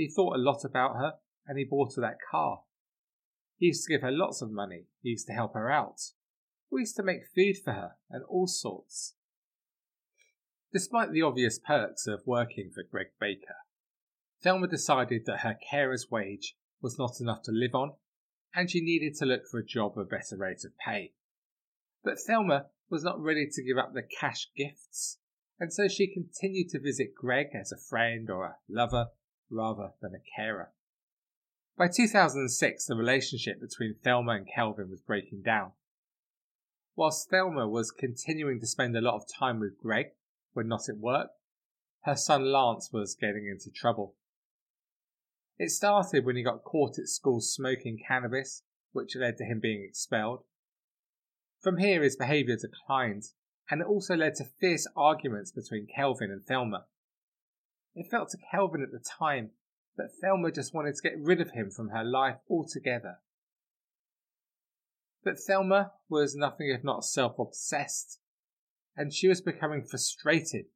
he 0.00 0.08
thought 0.08 0.36
a 0.36 0.38
lot 0.38 0.64
about 0.64 0.96
her 0.96 1.14
and 1.46 1.58
he 1.58 1.64
bought 1.64 1.94
her 1.96 2.00
that 2.00 2.18
car. 2.30 2.62
He 3.58 3.66
used 3.66 3.84
to 3.84 3.92
give 3.92 4.02
her 4.02 4.10
lots 4.10 4.40
of 4.40 4.50
money. 4.50 4.86
He 5.02 5.10
used 5.10 5.26
to 5.26 5.34
help 5.34 5.52
her 5.52 5.70
out. 5.70 6.00
We 6.70 6.80
used 6.80 6.96
to 6.96 7.02
make 7.02 7.34
food 7.34 7.56
for 7.62 7.72
her 7.72 7.96
and 8.08 8.24
all 8.24 8.46
sorts. 8.46 9.14
Despite 10.72 11.12
the 11.12 11.20
obvious 11.20 11.58
perks 11.58 12.06
of 12.06 12.22
working 12.26 12.70
for 12.72 12.82
Greg 12.82 13.08
Baker, 13.20 13.56
Thelma 14.42 14.68
decided 14.68 15.26
that 15.26 15.40
her 15.40 15.58
carer's 15.70 16.06
wage 16.10 16.56
was 16.80 16.98
not 16.98 17.20
enough 17.20 17.42
to 17.42 17.52
live 17.52 17.74
on 17.74 17.92
and 18.54 18.70
she 18.70 18.80
needed 18.80 19.14
to 19.16 19.26
look 19.26 19.42
for 19.50 19.58
a 19.58 19.64
job 19.64 19.98
of 19.98 20.10
better 20.10 20.36
rate 20.36 20.64
of 20.64 20.76
pay. 20.78 21.12
But 22.02 22.18
Thelma 22.18 22.66
was 22.88 23.04
not 23.04 23.20
ready 23.20 23.48
to 23.50 23.62
give 23.62 23.78
up 23.78 23.92
the 23.92 24.02
cash 24.02 24.48
gifts, 24.56 25.18
and 25.58 25.72
so 25.72 25.88
she 25.88 26.12
continued 26.12 26.70
to 26.70 26.80
visit 26.80 27.14
Greg 27.14 27.48
as 27.54 27.72
a 27.72 27.76
friend 27.76 28.30
or 28.30 28.44
a 28.44 28.56
lover 28.68 29.08
rather 29.50 29.90
than 30.00 30.14
a 30.14 30.22
carer. 30.36 30.72
By 31.76 31.88
2006, 31.88 32.86
the 32.86 32.94
relationship 32.94 33.60
between 33.60 33.96
Thelma 34.02 34.32
and 34.32 34.46
Kelvin 34.54 34.90
was 34.90 35.00
breaking 35.00 35.42
down. 35.42 35.72
Whilst 36.96 37.30
Thelma 37.30 37.68
was 37.68 37.90
continuing 37.90 38.60
to 38.60 38.66
spend 38.66 38.96
a 38.96 39.00
lot 39.00 39.14
of 39.14 39.22
time 39.38 39.60
with 39.60 39.78
Greg 39.78 40.08
when 40.52 40.68
not 40.68 40.88
at 40.88 40.98
work, 40.98 41.30
her 42.04 42.16
son 42.16 42.52
Lance 42.52 42.90
was 42.92 43.14
getting 43.14 43.46
into 43.46 43.70
trouble. 43.70 44.16
It 45.60 45.70
started 45.70 46.24
when 46.24 46.36
he 46.36 46.42
got 46.42 46.64
caught 46.64 46.98
at 46.98 47.06
school 47.08 47.42
smoking 47.42 48.02
cannabis, 48.08 48.62
which 48.92 49.14
led 49.14 49.36
to 49.36 49.44
him 49.44 49.60
being 49.60 49.84
expelled. 49.86 50.42
From 51.60 51.76
here, 51.76 52.02
his 52.02 52.16
behaviour 52.16 52.56
declined, 52.56 53.24
and 53.70 53.82
it 53.82 53.86
also 53.86 54.16
led 54.16 54.36
to 54.36 54.48
fierce 54.58 54.86
arguments 54.96 55.52
between 55.52 55.86
Kelvin 55.94 56.30
and 56.30 56.42
Thelma. 56.42 56.86
It 57.94 58.10
felt 58.10 58.30
to 58.30 58.38
Kelvin 58.50 58.82
at 58.82 58.90
the 58.90 59.04
time 59.06 59.50
that 59.98 60.14
Thelma 60.22 60.50
just 60.50 60.72
wanted 60.72 60.94
to 60.94 61.02
get 61.02 61.20
rid 61.20 61.42
of 61.42 61.50
him 61.50 61.70
from 61.70 61.90
her 61.90 62.04
life 62.04 62.38
altogether. 62.48 63.18
But 65.22 65.38
Thelma 65.38 65.92
was 66.08 66.34
nothing 66.34 66.70
if 66.70 66.82
not 66.82 67.04
self 67.04 67.38
obsessed, 67.38 68.18
and 68.96 69.12
she 69.12 69.28
was 69.28 69.42
becoming 69.42 69.84
frustrated 69.84 70.68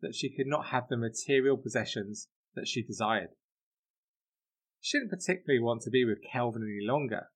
that 0.00 0.16
she 0.16 0.28
could 0.28 0.48
not 0.48 0.70
have 0.70 0.88
the 0.88 0.96
material 0.96 1.56
possessions 1.56 2.26
that 2.56 2.66
she 2.66 2.82
desired. 2.82 3.28
She 4.84 4.98
didn't 4.98 5.12
particularly 5.16 5.62
want 5.62 5.80
to 5.84 5.90
be 5.90 6.04
with 6.04 6.22
Kelvin 6.30 6.62
any 6.62 6.86
longer, 6.86 7.28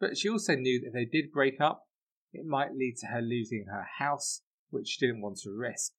but 0.00 0.16
she 0.16 0.26
also 0.26 0.54
knew 0.54 0.80
that 0.80 0.86
if 0.86 0.92
they 0.94 1.04
did 1.04 1.30
break 1.30 1.60
up, 1.60 1.86
it 2.32 2.46
might 2.46 2.72
lead 2.72 2.96
to 3.00 3.08
her 3.08 3.20
losing 3.20 3.66
her 3.68 3.86
house, 3.98 4.40
which 4.70 4.88
she 4.88 5.06
didn't 5.06 5.20
want 5.20 5.36
to 5.40 5.50
risk. 5.50 5.92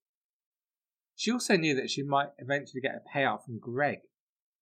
She 1.15 1.31
also 1.31 1.57
knew 1.57 1.75
that 1.75 1.91
she 1.91 2.01
might 2.01 2.29
eventually 2.39 2.81
get 2.81 2.95
a 2.95 3.15
payout 3.15 3.45
from 3.45 3.59
Greg 3.59 3.99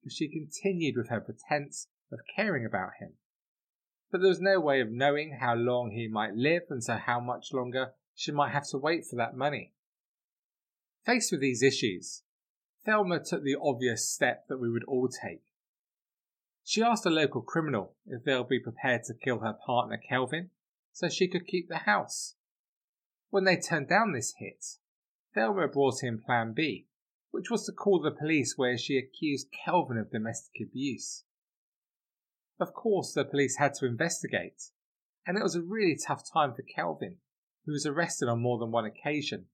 if 0.03 0.11
she 0.11 0.27
continued 0.27 0.97
with 0.97 1.07
her 1.07 1.21
pretense 1.21 1.87
of 2.11 2.19
caring 2.35 2.65
about 2.65 2.95
him. 2.99 3.13
But 4.11 4.19
there 4.19 4.27
was 4.27 4.41
no 4.41 4.59
way 4.59 4.81
of 4.81 4.91
knowing 4.91 5.37
how 5.39 5.55
long 5.55 5.91
he 5.91 6.09
might 6.09 6.33
live 6.35 6.63
and 6.69 6.83
so 6.83 6.97
how 6.97 7.21
much 7.21 7.53
longer 7.53 7.93
she 8.15 8.33
might 8.33 8.51
have 8.51 8.67
to 8.71 8.77
wait 8.77 9.05
for 9.05 9.15
that 9.15 9.37
money. 9.37 9.71
Faced 11.05 11.31
with 11.31 11.39
these 11.39 11.63
issues, 11.63 12.23
Thelma 12.83 13.23
took 13.23 13.45
the 13.45 13.55
obvious 13.61 14.09
step 14.09 14.49
that 14.49 14.59
we 14.59 14.69
would 14.69 14.83
all 14.83 15.07
take. 15.07 15.43
She 16.69 16.83
asked 16.83 17.05
a 17.05 17.09
local 17.09 17.41
criminal 17.41 17.95
if 18.05 18.25
they'll 18.25 18.43
be 18.43 18.59
prepared 18.59 19.03
to 19.05 19.13
kill 19.13 19.39
her 19.39 19.53
partner 19.53 19.95
Kelvin 19.97 20.49
so 20.91 21.07
she 21.07 21.29
could 21.29 21.47
keep 21.47 21.69
the 21.69 21.77
house. 21.77 22.35
When 23.29 23.45
they 23.45 23.55
turned 23.55 23.87
down 23.87 24.11
this 24.11 24.33
hit, 24.37 24.65
Thelma 25.33 25.69
brought 25.69 26.03
in 26.03 26.19
Plan 26.19 26.51
B, 26.51 26.89
which 27.31 27.49
was 27.49 27.65
to 27.65 27.71
call 27.71 28.01
the 28.01 28.11
police 28.11 28.55
where 28.57 28.77
she 28.77 28.97
accused 28.97 29.47
Kelvin 29.63 29.97
of 29.97 30.11
domestic 30.11 30.61
abuse. 30.61 31.23
Of 32.59 32.73
course, 32.73 33.13
the 33.13 33.23
police 33.23 33.55
had 33.55 33.73
to 33.75 33.85
investigate, 33.85 34.61
and 35.25 35.37
it 35.37 35.43
was 35.43 35.55
a 35.55 35.61
really 35.61 35.95
tough 35.95 36.29
time 36.29 36.53
for 36.53 36.63
Kelvin, 36.63 37.19
who 37.65 37.71
was 37.71 37.85
arrested 37.85 38.27
on 38.27 38.41
more 38.41 38.59
than 38.59 38.71
one 38.71 38.83
occasion. 38.83 39.45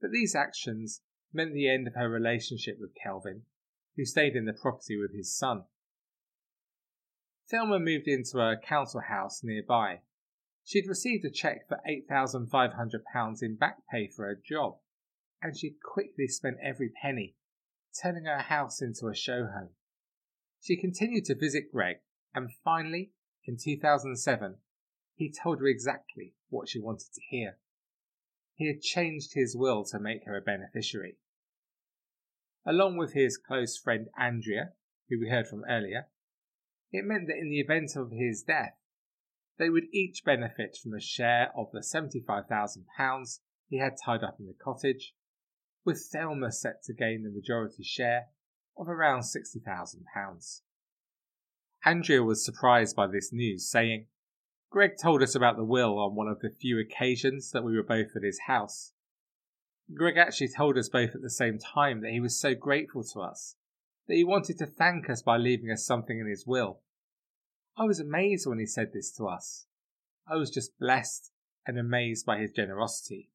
But 0.00 0.10
these 0.10 0.34
actions 0.34 1.02
meant 1.32 1.54
the 1.54 1.68
end 1.68 1.86
of 1.86 1.94
her 1.94 2.10
relationship 2.10 2.78
with 2.80 2.96
Kelvin, 3.00 3.42
who 3.96 4.04
stayed 4.04 4.36
in 4.36 4.44
the 4.44 4.52
property 4.52 4.96
with 4.96 5.14
his 5.14 5.36
son. 5.36 5.64
Thelma 7.50 7.78
moved 7.78 8.08
into 8.08 8.38
a 8.38 8.56
council 8.56 9.00
house 9.00 9.42
nearby. 9.42 10.00
She'd 10.64 10.88
received 10.88 11.24
a 11.24 11.30
cheque 11.30 11.68
for 11.68 11.80
£8,500 11.86 13.42
in 13.42 13.56
back 13.56 13.78
pay 13.90 14.08
for 14.08 14.26
her 14.26 14.40
job, 14.42 14.78
and 15.42 15.56
she 15.56 15.76
quickly 15.82 16.28
spent 16.28 16.56
every 16.62 16.88
penny, 16.88 17.34
turning 18.00 18.24
her 18.24 18.38
house 18.38 18.80
into 18.80 19.08
a 19.08 19.14
show 19.14 19.46
home. 19.46 19.70
She 20.60 20.80
continued 20.80 21.24
to 21.26 21.34
visit 21.34 21.72
Greg, 21.72 21.96
and 22.34 22.50
finally, 22.64 23.10
in 23.44 23.56
2007, 23.62 24.56
he 25.14 25.32
told 25.32 25.58
her 25.58 25.66
exactly 25.66 26.34
what 26.48 26.68
she 26.68 26.80
wanted 26.80 27.12
to 27.12 27.20
hear. 27.28 27.58
He 28.54 28.68
had 28.68 28.80
changed 28.80 29.34
his 29.34 29.56
will 29.56 29.84
to 29.86 29.98
make 29.98 30.24
her 30.24 30.36
a 30.36 30.40
beneficiary. 30.40 31.18
Along 32.64 32.96
with 32.96 33.12
his 33.12 33.36
close 33.36 33.76
friend 33.76 34.08
Andrea, 34.16 34.72
who 35.08 35.18
we 35.18 35.28
heard 35.28 35.48
from 35.48 35.64
earlier, 35.68 36.08
it 36.92 37.04
meant 37.04 37.26
that 37.26 37.38
in 37.38 37.50
the 37.50 37.60
event 37.60 37.96
of 37.96 38.12
his 38.12 38.42
death, 38.42 38.78
they 39.58 39.68
would 39.68 39.92
each 39.92 40.24
benefit 40.24 40.76
from 40.80 40.94
a 40.94 41.00
share 41.00 41.50
of 41.56 41.70
the 41.72 41.80
£75,000 41.80 43.40
he 43.68 43.78
had 43.78 43.96
tied 44.04 44.22
up 44.22 44.36
in 44.38 44.46
the 44.46 44.54
cottage, 44.54 45.14
with 45.84 46.06
Thelma 46.12 46.52
set 46.52 46.82
to 46.84 46.94
gain 46.94 47.22
the 47.22 47.30
majority 47.30 47.82
share 47.82 48.26
of 48.76 48.88
around 48.88 49.22
£60,000. 49.22 50.60
Andrea 51.84 52.22
was 52.22 52.44
surprised 52.44 52.94
by 52.94 53.06
this 53.06 53.32
news, 53.32 53.68
saying, 53.68 54.06
Greg 54.70 54.92
told 55.00 55.22
us 55.22 55.34
about 55.34 55.56
the 55.56 55.64
will 55.64 55.98
on 55.98 56.14
one 56.14 56.28
of 56.28 56.40
the 56.40 56.50
few 56.50 56.78
occasions 56.78 57.50
that 57.50 57.64
we 57.64 57.76
were 57.76 57.82
both 57.82 58.16
at 58.16 58.22
his 58.22 58.40
house. 58.46 58.92
Greg 59.94 60.16
actually 60.16 60.48
told 60.48 60.78
us 60.78 60.88
both 60.88 61.14
at 61.14 61.22
the 61.22 61.30
same 61.30 61.58
time 61.58 62.00
that 62.00 62.12
he 62.12 62.20
was 62.20 62.38
so 62.38 62.54
grateful 62.54 63.04
to 63.04 63.20
us 63.20 63.56
that 64.08 64.14
he 64.14 64.24
wanted 64.24 64.58
to 64.58 64.66
thank 64.66 65.08
us 65.08 65.22
by 65.22 65.36
leaving 65.36 65.70
us 65.70 65.84
something 65.84 66.18
in 66.18 66.26
his 66.26 66.46
will. 66.46 66.80
I 67.76 67.84
was 67.84 68.00
amazed 68.00 68.46
when 68.46 68.58
he 68.58 68.66
said 68.66 68.92
this 68.92 69.10
to 69.12 69.26
us. 69.26 69.66
I 70.28 70.36
was 70.36 70.50
just 70.50 70.78
blessed 70.78 71.30
and 71.66 71.78
amazed 71.78 72.26
by 72.26 72.38
his 72.38 72.50
generosity. 72.50 73.30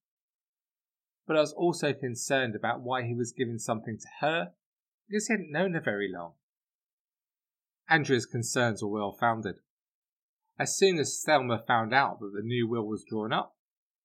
But 1.26 1.38
I 1.38 1.42
was 1.42 1.54
also 1.54 1.94
concerned 1.94 2.56
about 2.56 2.82
why 2.82 3.04
he 3.04 3.14
was 3.14 3.34
giving 3.34 3.60
something 3.60 3.98
to 3.98 4.08
her 4.22 4.52
because 5.08 5.28
he 5.28 5.34
hadn't 5.34 5.52
known 5.52 5.74
her 5.74 5.82
very 5.82 6.12
long. 6.12 6.34
Andrea's 7.90 8.26
concerns 8.26 8.84
were 8.84 8.90
well 8.90 9.12
founded. 9.12 9.56
As 10.60 10.78
soon 10.78 10.98
as 10.98 11.22
Thelma 11.26 11.64
found 11.66 11.94
out 11.94 12.20
that 12.20 12.34
the 12.36 12.42
new 12.42 12.68
will 12.68 12.86
was 12.86 13.06
drawn 13.08 13.32
up, 13.32 13.57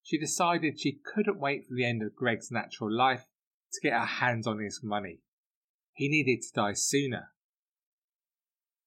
she 0.03 0.19
decided 0.19 0.79
she 0.81 1.01
couldn't 1.05 1.39
wait 1.39 1.67
for 1.67 1.75
the 1.75 1.85
end 1.85 2.03
of 2.03 2.17
Greg's 2.17 2.51
natural 2.51 2.93
life 2.93 3.27
to 3.73 3.81
get 3.81 3.99
her 3.99 4.07
hands 4.07 4.47
on 4.47 4.59
his 4.59 4.81
money. 4.83 5.21
He 5.93 6.09
needed 6.09 6.43
to 6.43 6.53
die 6.55 6.73
sooner. 6.73 7.29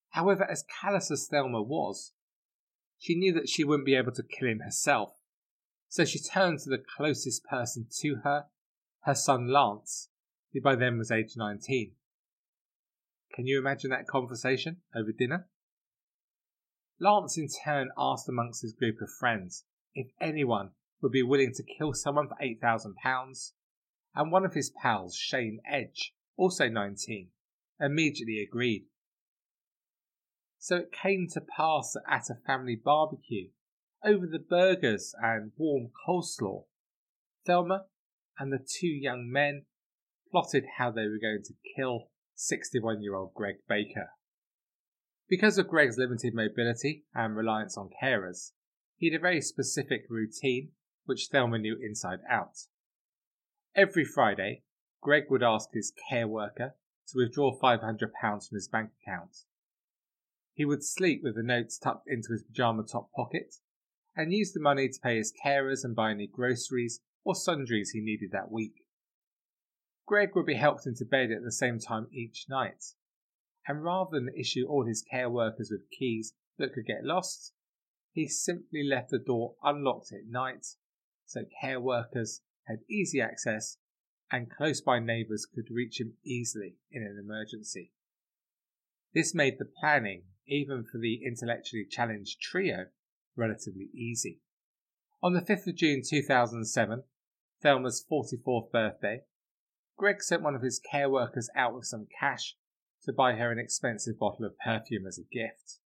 However, 0.10 0.50
as 0.50 0.65
callous 0.81 1.12
as 1.12 1.27
Thelma 1.27 1.62
was, 1.62 2.13
she 2.98 3.15
knew 3.15 3.34
that 3.34 3.50
she 3.50 3.63
wouldn't 3.63 3.86
be 3.86 3.95
able 3.95 4.13
to 4.13 4.24
kill 4.24 4.48
him 4.48 4.60
herself, 4.60 5.13
so 5.89 6.05
she 6.05 6.19
turned 6.19 6.60
to 6.60 6.69
the 6.69 6.84
closest 6.98 7.43
person 7.45 7.88
to 8.01 8.22
her, 8.24 8.45
her 9.01 9.15
son 9.15 9.51
Lance, 9.51 10.10
who 10.53 10.62
by 10.62 10.75
then 10.75 10.98
was 10.98 11.12
age 11.12 11.34
19. 11.36 11.91
Can 13.34 13.48
you 13.48 13.60
imagine 13.60 13.89
that 13.89 14.07
conversation 14.07 14.77
over 14.95 15.12
dinner? 15.12 15.48
Lance 17.00 17.38
in 17.38 17.48
turn 17.50 17.89
asked 17.98 18.29
amongst 18.29 18.62
his 18.62 18.74
group 18.74 19.01
of 19.01 19.10
friends 19.10 19.65
if 19.93 20.07
anyone 20.22 20.72
would 21.01 21.11
be 21.11 21.23
willing 21.23 21.53
to 21.55 21.63
kill 21.77 21.93
someone 21.93 22.27
for 22.27 22.37
£8,000, 22.41 23.51
and 24.15 24.31
one 24.31 24.45
of 24.45 24.53
his 24.53 24.71
pals, 24.81 25.15
Shane 25.15 25.59
Edge, 25.69 26.13
also 26.37 26.67
19, 26.69 27.29
immediately 27.79 28.41
agreed. 28.41 28.85
So 30.57 30.77
it 30.77 30.91
came 30.91 31.27
to 31.33 31.41
pass 31.41 31.93
that 31.93 32.03
at 32.09 32.29
a 32.29 32.41
family 32.47 32.75
barbecue, 32.75 33.49
over 34.03 34.25
the 34.25 34.39
burgers 34.39 35.13
and 35.21 35.51
warm 35.57 35.89
coleslaw, 36.07 36.65
Thelma 37.45 37.85
and 38.39 38.51
the 38.51 38.59
two 38.59 38.87
young 38.87 39.29
men 39.31 39.65
plotted 40.31 40.65
how 40.77 40.91
they 40.91 41.03
were 41.03 41.19
going 41.21 41.43
to 41.45 41.53
kill 41.75 42.09
61 42.35 43.01
year 43.01 43.15
old 43.15 43.33
Greg 43.33 43.55
Baker. 43.67 44.09
Because 45.27 45.57
of 45.57 45.67
Greg's 45.67 45.97
limited 45.97 46.33
mobility 46.33 47.05
and 47.13 47.35
reliance 47.35 47.77
on 47.77 47.89
carers, 48.01 48.51
he 48.97 49.09
had 49.09 49.19
a 49.19 49.21
very 49.21 49.41
specific 49.41 50.05
routine 50.09 50.71
which 51.05 51.27
Thelma 51.31 51.59
knew 51.59 51.77
inside 51.81 52.19
out. 52.29 52.67
Every 53.75 54.05
Friday, 54.05 54.63
Greg 55.01 55.25
would 55.29 55.43
ask 55.43 55.69
his 55.74 55.93
care 56.09 56.27
worker 56.27 56.75
to 57.07 57.17
withdraw 57.17 57.57
£500 57.59 58.00
from 58.19 58.55
his 58.55 58.67
bank 58.67 58.91
account. 59.01 59.38
He 60.53 60.65
would 60.65 60.83
sleep 60.83 61.21
with 61.24 61.35
the 61.35 61.43
notes 61.43 61.77
tucked 61.77 62.07
into 62.07 62.31
his 62.31 62.43
pyjama 62.43 62.83
top 62.83 63.12
pocket 63.13 63.55
and 64.15 64.33
use 64.33 64.53
the 64.53 64.59
money 64.59 64.88
to 64.88 65.00
pay 65.01 65.17
his 65.17 65.33
carers 65.45 65.83
and 65.83 65.95
buy 65.95 66.12
any 66.12 66.27
groceries 66.27 67.01
or 67.24 67.35
sundries 67.35 67.91
he 67.91 68.00
needed 68.00 68.31
that 68.31 68.51
week. 68.51 68.85
Greg 70.05 70.35
would 70.35 70.45
be 70.45 70.55
helped 70.55 70.85
into 70.85 71.03
bed 71.03 71.31
at 71.31 71.43
the 71.43 71.51
same 71.51 71.79
time 71.79 72.07
each 72.12 72.45
night, 72.47 72.93
and 73.67 73.83
rather 73.83 74.12
than 74.12 74.29
issue 74.35 74.65
all 74.67 74.85
his 74.85 75.01
care 75.01 75.29
workers 75.29 75.69
with 75.71 75.89
keys 75.89 76.33
that 76.57 76.74
could 76.74 76.85
get 76.85 77.03
lost, 77.03 77.53
he 78.12 78.27
simply 78.27 78.83
left 78.83 79.09
the 79.09 79.19
door 79.19 79.55
unlocked 79.63 80.13
at 80.13 80.27
night 80.27 80.65
so 81.25 81.46
care 81.62 81.79
workers 81.79 82.41
had 82.67 82.79
easy 82.89 83.22
access 83.22 83.77
and 84.32 84.51
close 84.51 84.82
by 84.82 85.00
neighbours 85.00 85.46
could 85.46 85.70
reach 85.70 86.00
him 86.00 86.13
easily 86.25 86.77
in 86.91 87.03
an 87.03 87.17
emergency. 87.24 87.91
This 89.13 89.34
made 89.34 89.60
the 89.60 89.65
planning, 89.79 90.24
even 90.48 90.84
for 90.84 90.98
the 90.98 91.22
intellectually 91.25 91.86
challenged 91.89 92.41
trio, 92.41 92.88
relatively 93.36 93.89
easy. 93.94 94.41
On 95.22 95.34
the 95.34 95.41
5th 95.41 95.67
of 95.67 95.75
June 95.75 96.01
2007, 96.08 97.03
Thelma's 97.62 98.05
44th 98.12 98.72
birthday, 98.72 99.22
Greg 99.98 100.22
sent 100.22 100.44
one 100.44 100.55
of 100.55 100.62
his 100.62 100.79
care 100.79 101.10
workers 101.10 101.50
out 101.55 101.74
with 101.74 101.86
some 101.86 102.08
cash 102.20 102.58
to 103.03 103.13
buy 103.13 103.34
her 103.34 103.51
an 103.51 103.60
expensive 103.60 104.20
bottle 104.20 104.46
of 104.46 104.58
perfume 104.60 105.08
as 105.08 105.17
a 105.17 105.24
gift. 105.24 105.79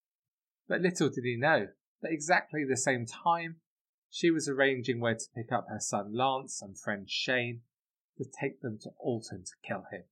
But 0.68 0.82
little 0.82 1.10
did 1.10 1.24
he 1.24 1.38
know 1.38 1.68
that 2.02 2.12
exactly 2.12 2.66
the 2.66 2.78
same 2.78 3.06
time 3.06 3.58
she 4.10 4.32
was 4.32 4.50
arranging 4.50 5.00
where 5.00 5.16
to 5.16 5.26
pick 5.36 5.52
up 5.52 5.68
her 5.70 5.80
son 5.80 6.14
Lance 6.14 6.62
and 6.62 6.78
friend 6.78 7.10
Shane 7.10 7.62
to 8.18 8.26
take 8.26 8.62
them 8.62 8.78
to 8.80 8.90
Alton 9.00 9.44
to 9.44 9.68
kill 9.68 9.86
him. 9.92 10.04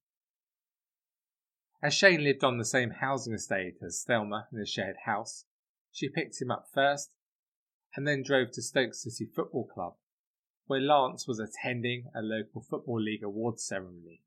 As 1.81 1.93
Shane 1.93 2.23
lived 2.23 2.43
on 2.43 2.57
the 2.57 2.65
same 2.65 2.91
housing 2.91 3.33
estate 3.33 3.77
as 3.85 4.03
Thelma 4.03 4.47
in 4.51 4.59
a 4.59 4.65
shared 4.65 4.97
house, 5.05 5.45
she 5.91 6.09
picked 6.09 6.41
him 6.41 6.51
up 6.51 6.67
first 6.73 7.11
and 7.95 8.07
then 8.07 8.23
drove 8.23 8.51
to 8.51 8.61
Stoke 8.61 8.93
City 8.93 9.25
Football 9.25 9.67
Club, 9.67 9.95
where 10.65 10.79
Lance 10.79 11.27
was 11.27 11.39
attending 11.39 12.09
a 12.15 12.21
local 12.21 12.61
Football 12.61 13.01
League 13.01 13.23
awards 13.23 13.63
ceremony. 13.63 14.21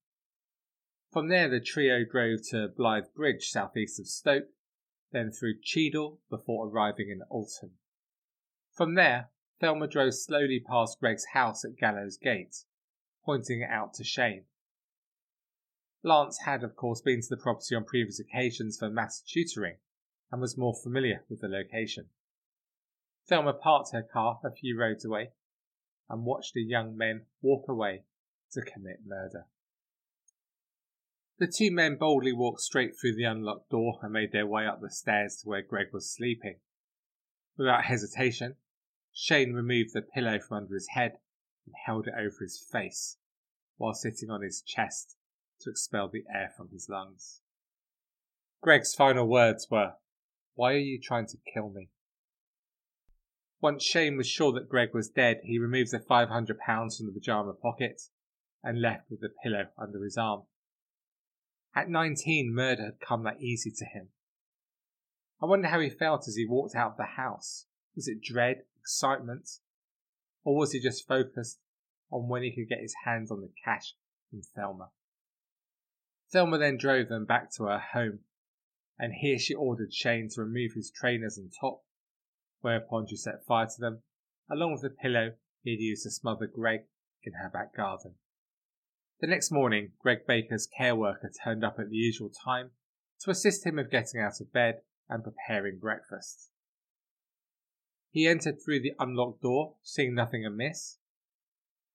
From 1.12 1.28
there, 1.28 1.48
the 1.48 1.60
trio 1.60 2.04
drove 2.04 2.40
to 2.50 2.68
Blythe 2.68 3.12
Bridge, 3.14 3.50
southeast 3.50 3.98
of 3.98 4.06
Stoke, 4.06 4.48
then 5.12 5.32
through 5.32 5.60
Cheadle 5.62 6.20
before 6.28 6.68
arriving 6.68 7.10
in 7.10 7.22
Alton. 7.30 7.72
From 8.72 8.94
there, 8.94 9.30
Thelma 9.60 9.88
drove 9.88 10.14
slowly 10.14 10.58
past 10.58 10.98
Greg's 11.00 11.26
house 11.34 11.64
at 11.64 11.76
Gallows 11.76 12.16
Gate, 12.16 12.64
pointing 13.24 13.60
it 13.60 13.68
out 13.68 13.92
to 13.94 14.04
Shane. 14.04 14.44
Lance 16.02 16.38
had, 16.46 16.64
of 16.64 16.76
course, 16.76 17.02
been 17.02 17.20
to 17.20 17.28
the 17.28 17.36
property 17.36 17.74
on 17.74 17.84
previous 17.84 18.18
occasions 18.18 18.78
for 18.78 18.88
maths 18.88 19.20
tutoring 19.20 19.76
and 20.32 20.40
was 20.40 20.56
more 20.56 20.74
familiar 20.74 21.24
with 21.28 21.42
the 21.42 21.48
location. 21.48 22.06
Thelma 23.26 23.52
parked 23.52 23.92
her 23.92 24.02
car 24.02 24.40
a 24.42 24.50
few 24.50 24.78
roads 24.78 25.04
away 25.04 25.32
and 26.08 26.24
watched 26.24 26.54
the 26.54 26.62
young 26.62 26.96
men 26.96 27.26
walk 27.42 27.68
away 27.68 28.04
to 28.52 28.62
commit 28.62 29.00
murder. 29.06 29.44
The 31.38 31.46
two 31.46 31.70
men 31.70 31.96
boldly 31.96 32.32
walked 32.32 32.60
straight 32.60 32.98
through 32.98 33.14
the 33.14 33.24
unlocked 33.24 33.70
door 33.70 33.98
and 34.02 34.12
made 34.12 34.32
their 34.32 34.46
way 34.46 34.66
up 34.66 34.80
the 34.80 34.90
stairs 34.90 35.36
to 35.36 35.48
where 35.48 35.62
Greg 35.62 35.92
was 35.92 36.10
sleeping. 36.10 36.56
Without 37.56 37.84
hesitation, 37.84 38.56
Shane 39.22 39.52
removed 39.52 39.92
the 39.92 40.00
pillow 40.00 40.38
from 40.40 40.56
under 40.56 40.72
his 40.72 40.88
head 40.94 41.18
and 41.66 41.74
held 41.84 42.06
it 42.08 42.14
over 42.16 42.38
his 42.40 42.58
face 42.58 43.18
while 43.76 43.92
sitting 43.92 44.30
on 44.30 44.40
his 44.40 44.62
chest 44.62 45.18
to 45.60 45.68
expel 45.68 46.08
the 46.08 46.24
air 46.34 46.54
from 46.56 46.70
his 46.70 46.88
lungs. 46.88 47.42
Greg's 48.62 48.94
final 48.94 49.28
words 49.28 49.68
were, 49.70 49.96
Why 50.54 50.72
are 50.72 50.78
you 50.78 50.98
trying 50.98 51.26
to 51.26 51.52
kill 51.52 51.68
me? 51.68 51.90
Once 53.60 53.84
Shane 53.84 54.16
was 54.16 54.26
sure 54.26 54.52
that 54.52 54.70
Greg 54.70 54.94
was 54.94 55.10
dead, 55.10 55.40
he 55.44 55.58
removed 55.58 55.90
the 55.90 55.98
£500 55.98 56.96
from 56.96 57.06
the 57.06 57.12
pyjama 57.12 57.52
pocket 57.52 58.00
and 58.62 58.80
left 58.80 59.10
with 59.10 59.20
the 59.20 59.34
pillow 59.42 59.68
under 59.76 60.02
his 60.02 60.16
arm. 60.16 60.44
At 61.74 61.90
19, 61.90 62.54
murder 62.54 62.86
had 62.86 63.00
come 63.06 63.24
that 63.24 63.42
easy 63.42 63.70
to 63.70 63.84
him. 63.84 64.08
I 65.42 65.44
wonder 65.44 65.68
how 65.68 65.80
he 65.80 65.90
felt 65.90 66.26
as 66.26 66.36
he 66.36 66.46
walked 66.46 66.74
out 66.74 66.92
of 66.92 66.96
the 66.96 67.16
house. 67.16 67.66
Was 67.94 68.08
it 68.08 68.22
dread, 68.22 68.62
excitement, 68.80 69.48
or 70.44 70.56
was 70.56 70.72
he 70.72 70.80
just 70.80 71.06
focused 71.06 71.60
on 72.10 72.28
when 72.28 72.42
he 72.42 72.54
could 72.54 72.68
get 72.68 72.80
his 72.80 72.94
hands 73.04 73.30
on 73.30 73.40
the 73.40 73.52
cash 73.64 73.94
from 74.30 74.42
Thelma? 74.42 74.90
Thelma 76.32 76.58
then 76.58 76.76
drove 76.76 77.08
them 77.08 77.24
back 77.24 77.50
to 77.56 77.64
her 77.64 77.82
home, 77.92 78.20
and 78.98 79.12
here 79.12 79.38
she 79.38 79.54
ordered 79.54 79.92
Shane 79.92 80.28
to 80.30 80.42
remove 80.42 80.72
his 80.74 80.90
trainers 80.90 81.36
and 81.36 81.52
top, 81.60 81.82
whereupon 82.60 83.06
she 83.06 83.16
set 83.16 83.44
fire 83.46 83.66
to 83.66 83.80
them, 83.80 84.02
along 84.50 84.72
with 84.72 84.82
the 84.82 84.90
pillow 84.90 85.32
he 85.62 85.72
had 85.72 85.80
used 85.80 86.04
to 86.04 86.10
smother 86.10 86.46
Greg 86.46 86.82
in 87.22 87.34
her 87.34 87.50
back 87.50 87.74
garden. 87.74 88.14
The 89.20 89.26
next 89.26 89.50
morning, 89.50 89.92
Greg 89.98 90.26
Baker's 90.26 90.66
care 90.66 90.96
worker 90.96 91.30
turned 91.44 91.64
up 91.64 91.78
at 91.78 91.90
the 91.90 91.96
usual 91.96 92.30
time 92.30 92.70
to 93.20 93.30
assist 93.30 93.66
him 93.66 93.76
with 93.76 93.90
getting 93.90 94.20
out 94.20 94.40
of 94.40 94.52
bed 94.52 94.80
and 95.08 95.22
preparing 95.22 95.78
breakfast. 95.78 96.50
He 98.10 98.26
entered 98.26 98.60
through 98.60 98.80
the 98.80 98.94
unlocked 98.98 99.42
door, 99.42 99.76
seeing 99.82 100.14
nothing 100.14 100.44
amiss. 100.44 100.98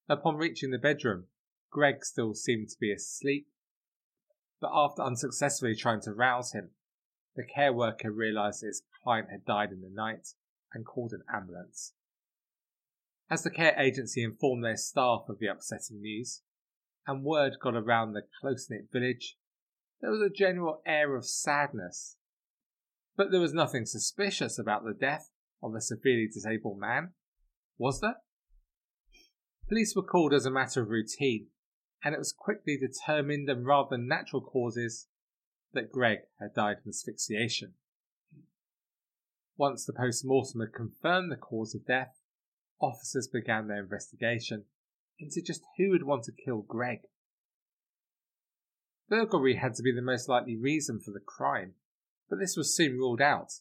Upon 0.08 0.36
reaching 0.36 0.70
the 0.70 0.78
bedroom, 0.78 1.26
Greg 1.70 2.04
still 2.04 2.32
seemed 2.34 2.70
to 2.70 2.78
be 2.80 2.90
asleep, 2.90 3.48
but 4.60 4.70
after 4.72 5.02
unsuccessfully 5.02 5.74
trying 5.74 6.00
to 6.02 6.14
rouse 6.14 6.52
him, 6.52 6.70
the 7.34 7.44
care 7.44 7.72
worker 7.72 8.10
realized 8.10 8.62
his 8.62 8.82
client 9.02 9.30
had 9.30 9.44
died 9.44 9.72
in 9.72 9.82
the 9.82 9.90
night 9.90 10.28
and 10.72 10.86
called 10.86 11.12
an 11.12 11.22
ambulance. 11.30 11.92
As 13.28 13.42
the 13.42 13.50
care 13.50 13.78
agency 13.78 14.22
informed 14.22 14.64
their 14.64 14.76
staff 14.76 15.24
of 15.28 15.38
the 15.38 15.48
upsetting 15.48 16.00
news, 16.00 16.42
and 17.06 17.24
word 17.24 17.58
got 17.60 17.74
around 17.74 18.12
the 18.12 18.26
close 18.40 18.70
knit 18.70 18.88
village, 18.90 19.36
there 20.00 20.10
was 20.10 20.22
a 20.22 20.30
general 20.30 20.80
air 20.86 21.14
of 21.14 21.26
sadness. 21.26 22.16
But 23.16 23.30
there 23.30 23.40
was 23.40 23.52
nothing 23.52 23.84
suspicious 23.84 24.58
about 24.58 24.84
the 24.84 24.94
death 24.94 25.30
of 25.62 25.74
a 25.74 25.80
severely 25.80 26.28
disabled 26.32 26.78
man, 26.78 27.12
was 27.78 28.00
there? 28.00 28.16
Police 29.68 29.94
were 29.96 30.02
called 30.02 30.32
as 30.32 30.46
a 30.46 30.50
matter 30.50 30.82
of 30.82 30.90
routine, 30.90 31.48
and 32.04 32.14
it 32.14 32.18
was 32.18 32.32
quickly 32.32 32.78
determined 32.78 33.48
and 33.48 33.66
rather 33.66 33.90
than 33.90 34.06
natural 34.06 34.42
causes 34.42 35.08
that 35.72 35.90
Greg 35.90 36.20
had 36.40 36.54
died 36.54 36.78
of 36.78 36.88
asphyxiation. 36.88 37.74
Once 39.56 39.84
the 39.84 39.92
post 39.92 40.24
mortem 40.24 40.60
had 40.60 40.72
confirmed 40.72 41.32
the 41.32 41.36
cause 41.36 41.74
of 41.74 41.86
death, 41.86 42.20
officers 42.80 43.26
began 43.26 43.68
their 43.68 43.82
investigation 43.82 44.64
into 45.18 45.40
just 45.42 45.62
who 45.76 45.90
would 45.90 46.02
want 46.02 46.24
to 46.24 46.32
kill 46.32 46.62
Greg. 46.62 47.00
Burglary 49.08 49.56
had 49.56 49.74
to 49.74 49.82
be 49.82 49.92
the 49.92 50.02
most 50.02 50.28
likely 50.28 50.56
reason 50.56 51.00
for 51.00 51.10
the 51.10 51.20
crime, 51.20 51.74
but 52.28 52.38
this 52.38 52.56
was 52.56 52.74
soon 52.74 52.92
ruled 52.92 53.20
out, 53.20 53.52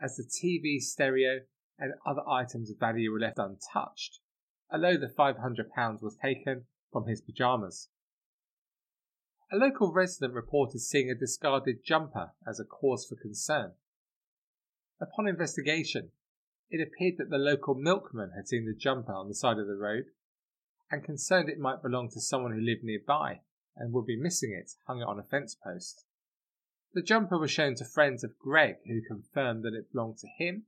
as 0.00 0.16
the 0.16 0.24
TV, 0.24 0.80
stereo, 0.80 1.40
and 1.78 1.94
other 2.06 2.26
items 2.28 2.70
of 2.70 2.78
value 2.78 3.10
were 3.10 3.20
left 3.20 3.38
untouched, 3.38 4.20
although 4.70 4.96
the 4.96 5.06
£500 5.06 6.02
was 6.02 6.16
taken 6.16 6.64
from 6.92 7.06
his 7.06 7.20
pyjamas. 7.20 7.88
A 9.50 9.56
local 9.56 9.92
resident 9.92 10.34
reported 10.34 10.80
seeing 10.80 11.10
a 11.10 11.14
discarded 11.14 11.84
jumper 11.84 12.32
as 12.46 12.60
a 12.60 12.64
cause 12.64 13.06
for 13.06 13.16
concern. 13.16 13.72
Upon 15.00 15.26
investigation, 15.26 16.10
it 16.70 16.86
appeared 16.86 17.16
that 17.18 17.30
the 17.30 17.38
local 17.38 17.74
milkman 17.74 18.32
had 18.36 18.46
seen 18.46 18.66
the 18.66 18.74
jumper 18.74 19.12
on 19.12 19.28
the 19.28 19.34
side 19.34 19.58
of 19.58 19.66
the 19.66 19.76
road 19.76 20.06
and 20.90 21.04
concerned 21.04 21.48
it 21.48 21.58
might 21.58 21.82
belong 21.82 22.10
to 22.10 22.20
someone 22.20 22.52
who 22.52 22.60
lived 22.60 22.84
nearby 22.84 23.40
and 23.76 23.92
would 23.92 24.06
be 24.06 24.20
missing 24.20 24.52
it, 24.52 24.72
hung 24.86 25.00
it 25.00 25.06
on 25.06 25.18
a 25.18 25.22
fence 25.22 25.54
post. 25.54 26.04
The 26.94 27.02
jumper 27.02 27.38
was 27.38 27.50
shown 27.50 27.74
to 27.76 27.84
friends 27.84 28.24
of 28.24 28.38
Greg 28.38 28.76
who 28.86 29.02
confirmed 29.02 29.62
that 29.64 29.74
it 29.74 29.92
belonged 29.92 30.18
to 30.18 30.28
him, 30.38 30.64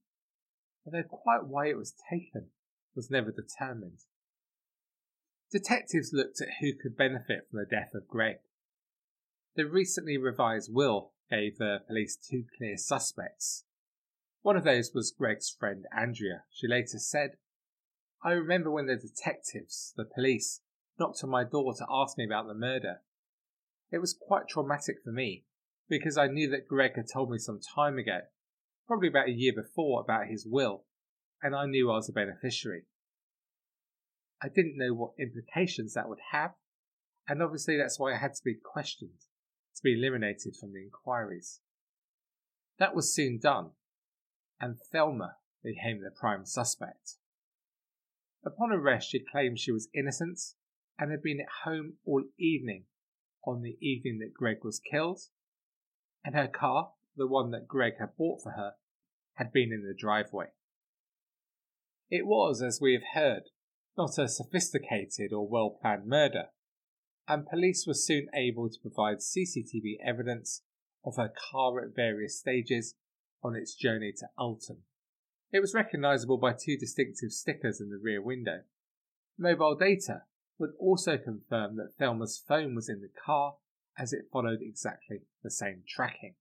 although 0.85 1.03
quite 1.03 1.45
why 1.45 1.69
it 1.69 1.79
was 1.79 1.95
taken 2.11 2.51
was 2.95 3.11
never 3.11 3.31
determined. 3.31 4.01
Detectives 5.51 6.13
looked 6.13 6.41
at 6.41 6.61
who 6.61 6.73
could 6.75 6.97
benefit 6.97 7.49
from 7.49 7.59
the 7.59 7.67
death 7.67 7.95
of 7.95 8.07
Greg. 8.07 8.37
The 9.57 9.67
recently 9.67 10.17
revised 10.17 10.73
will 10.73 11.13
gave 11.31 11.59
the 11.59 11.83
police 11.87 12.17
two 12.17 12.45
clear 12.57 12.77
suspects. 12.77 13.65
One 14.43 14.57
of 14.57 14.65
those 14.65 14.93
was 14.95 15.11
Greg's 15.11 15.51
friend 15.51 15.87
Andrea. 15.97 16.45
She 16.53 16.67
later 16.67 16.99
said, 16.99 17.37
I 18.23 18.33
remember 18.33 18.71
when 18.71 18.87
the 18.87 18.97
detectives, 18.97 19.93
the 19.97 20.05
police, 20.05 20.61
knocked 20.99 21.25
on 21.25 21.31
my 21.31 21.45
door 21.45 21.75
to 21.75 21.87
ask 21.91 22.19
me 22.19 22.25
about 22.25 22.47
the 22.47 22.55
murder. 22.55 23.01
It 23.91 23.99
was 23.99 24.15
quite 24.15 24.49
traumatic 24.49 24.97
for 25.03 25.11
me 25.11 25.45
because 25.91 26.17
I 26.17 26.29
knew 26.29 26.49
that 26.51 26.69
Greg 26.69 26.93
had 26.95 27.07
told 27.13 27.31
me 27.31 27.39
some 27.39 27.59
time 27.75 27.99
ago, 27.99 28.21
probably 28.87 29.09
about 29.09 29.29
a 29.29 29.33
year 29.33 29.53
before, 29.53 30.01
about 30.01 30.29
his 30.29 30.47
will, 30.47 30.85
and 31.43 31.55
I 31.55 31.67
knew 31.67 31.91
I 31.91 31.97
was 31.97 32.09
a 32.09 32.13
beneficiary. 32.13 32.85
I 34.41 34.49
didn't 34.49 34.79
know 34.79 34.95
what 34.95 35.13
implications 35.19 35.95
that 35.95 36.09
would 36.09 36.21
have, 36.31 36.53
and 37.29 37.43
obviously 37.43 37.77
that's 37.77 37.99
why 37.99 38.15
I 38.15 38.19
had 38.19 38.35
to 38.35 38.45
be 38.45 38.55
questioned 38.55 39.19
to 39.75 39.83
be 39.83 39.95
eliminated 39.95 40.55
from 40.59 40.73
the 40.73 40.83
inquiries. 40.83 41.61
That 42.79 42.95
was 42.95 43.15
soon 43.15 43.39
done, 43.43 43.71
and 44.61 44.79
Thelma 44.93 45.37
became 45.63 46.03
the 46.03 46.11
prime 46.11 46.47
suspect. 46.47 47.17
Upon 48.47 48.73
arrest, 48.73 49.11
she 49.11 49.25
claimed 49.31 49.59
she 49.59 49.73
was 49.73 49.89
innocent 49.95 50.41
and 50.99 51.11
had 51.11 51.23
been 51.23 51.41
at 51.41 51.65
home 51.65 51.95
all 52.07 52.25
evening 52.39 52.85
on 53.45 53.63
the 53.63 53.77
evening 53.81 54.19
that 54.21 54.35
Greg 54.35 54.59
was 54.63 54.81
killed, 54.91 55.21
and 56.25 56.35
her 56.35 56.49
car, 56.49 56.93
the 57.17 57.27
one 57.27 57.51
that 57.51 57.69
Greg 57.69 57.95
had 57.99 58.17
bought 58.17 58.43
for 58.43 58.53
her, 58.53 58.75
had 59.35 59.53
been 59.53 59.73
in 59.73 59.87
the 59.87 59.95
driveway. 59.95 60.49
It 62.11 62.27
was, 62.27 62.63
as 62.63 62.81
we 62.81 62.93
have 62.93 63.15
heard, 63.15 63.45
not 63.97 64.19
a 64.19 64.29
sophisticated 64.29 65.33
or 65.33 65.49
well 65.49 65.79
planned 65.81 66.07
murder, 66.07 66.47
and 67.29 67.47
police 67.47 67.87
were 67.87 67.95
soon 67.95 68.29
able 68.35 68.69
to 68.69 68.81
provide 68.81 69.19
CCTV 69.19 69.99
evidence 70.05 70.63
of 71.05 71.17
her 71.17 71.33
car 71.51 71.81
at 71.81 71.95
various 71.95 72.39
stages 72.39 72.95
on 73.43 73.55
its 73.55 73.75
journey 73.75 74.13
to 74.19 74.27
Alton. 74.37 74.79
It 75.53 75.61
was 75.61 75.75
recognisable 75.75 76.39
by 76.39 76.53
two 76.53 76.77
distinctive 76.77 77.33
stickers 77.33 77.81
in 77.81 77.91
the 77.91 77.99
rear 78.03 78.23
window. 78.23 78.63
Mobile 79.39 79.75
data 79.75 80.23
would 80.59 80.71
also 80.79 81.17
confirm 81.17 81.77
that 81.77 81.95
Thelma's 81.99 82.43
phone 82.47 82.75
was 82.75 82.89
in 82.89 83.01
the 83.01 83.11
car 83.25 83.55
as 83.99 84.13
it 84.13 84.29
followed 84.33 84.61
exactly 84.63 85.19
the 85.43 85.51
same 85.51 85.83
tracking. 85.87 86.35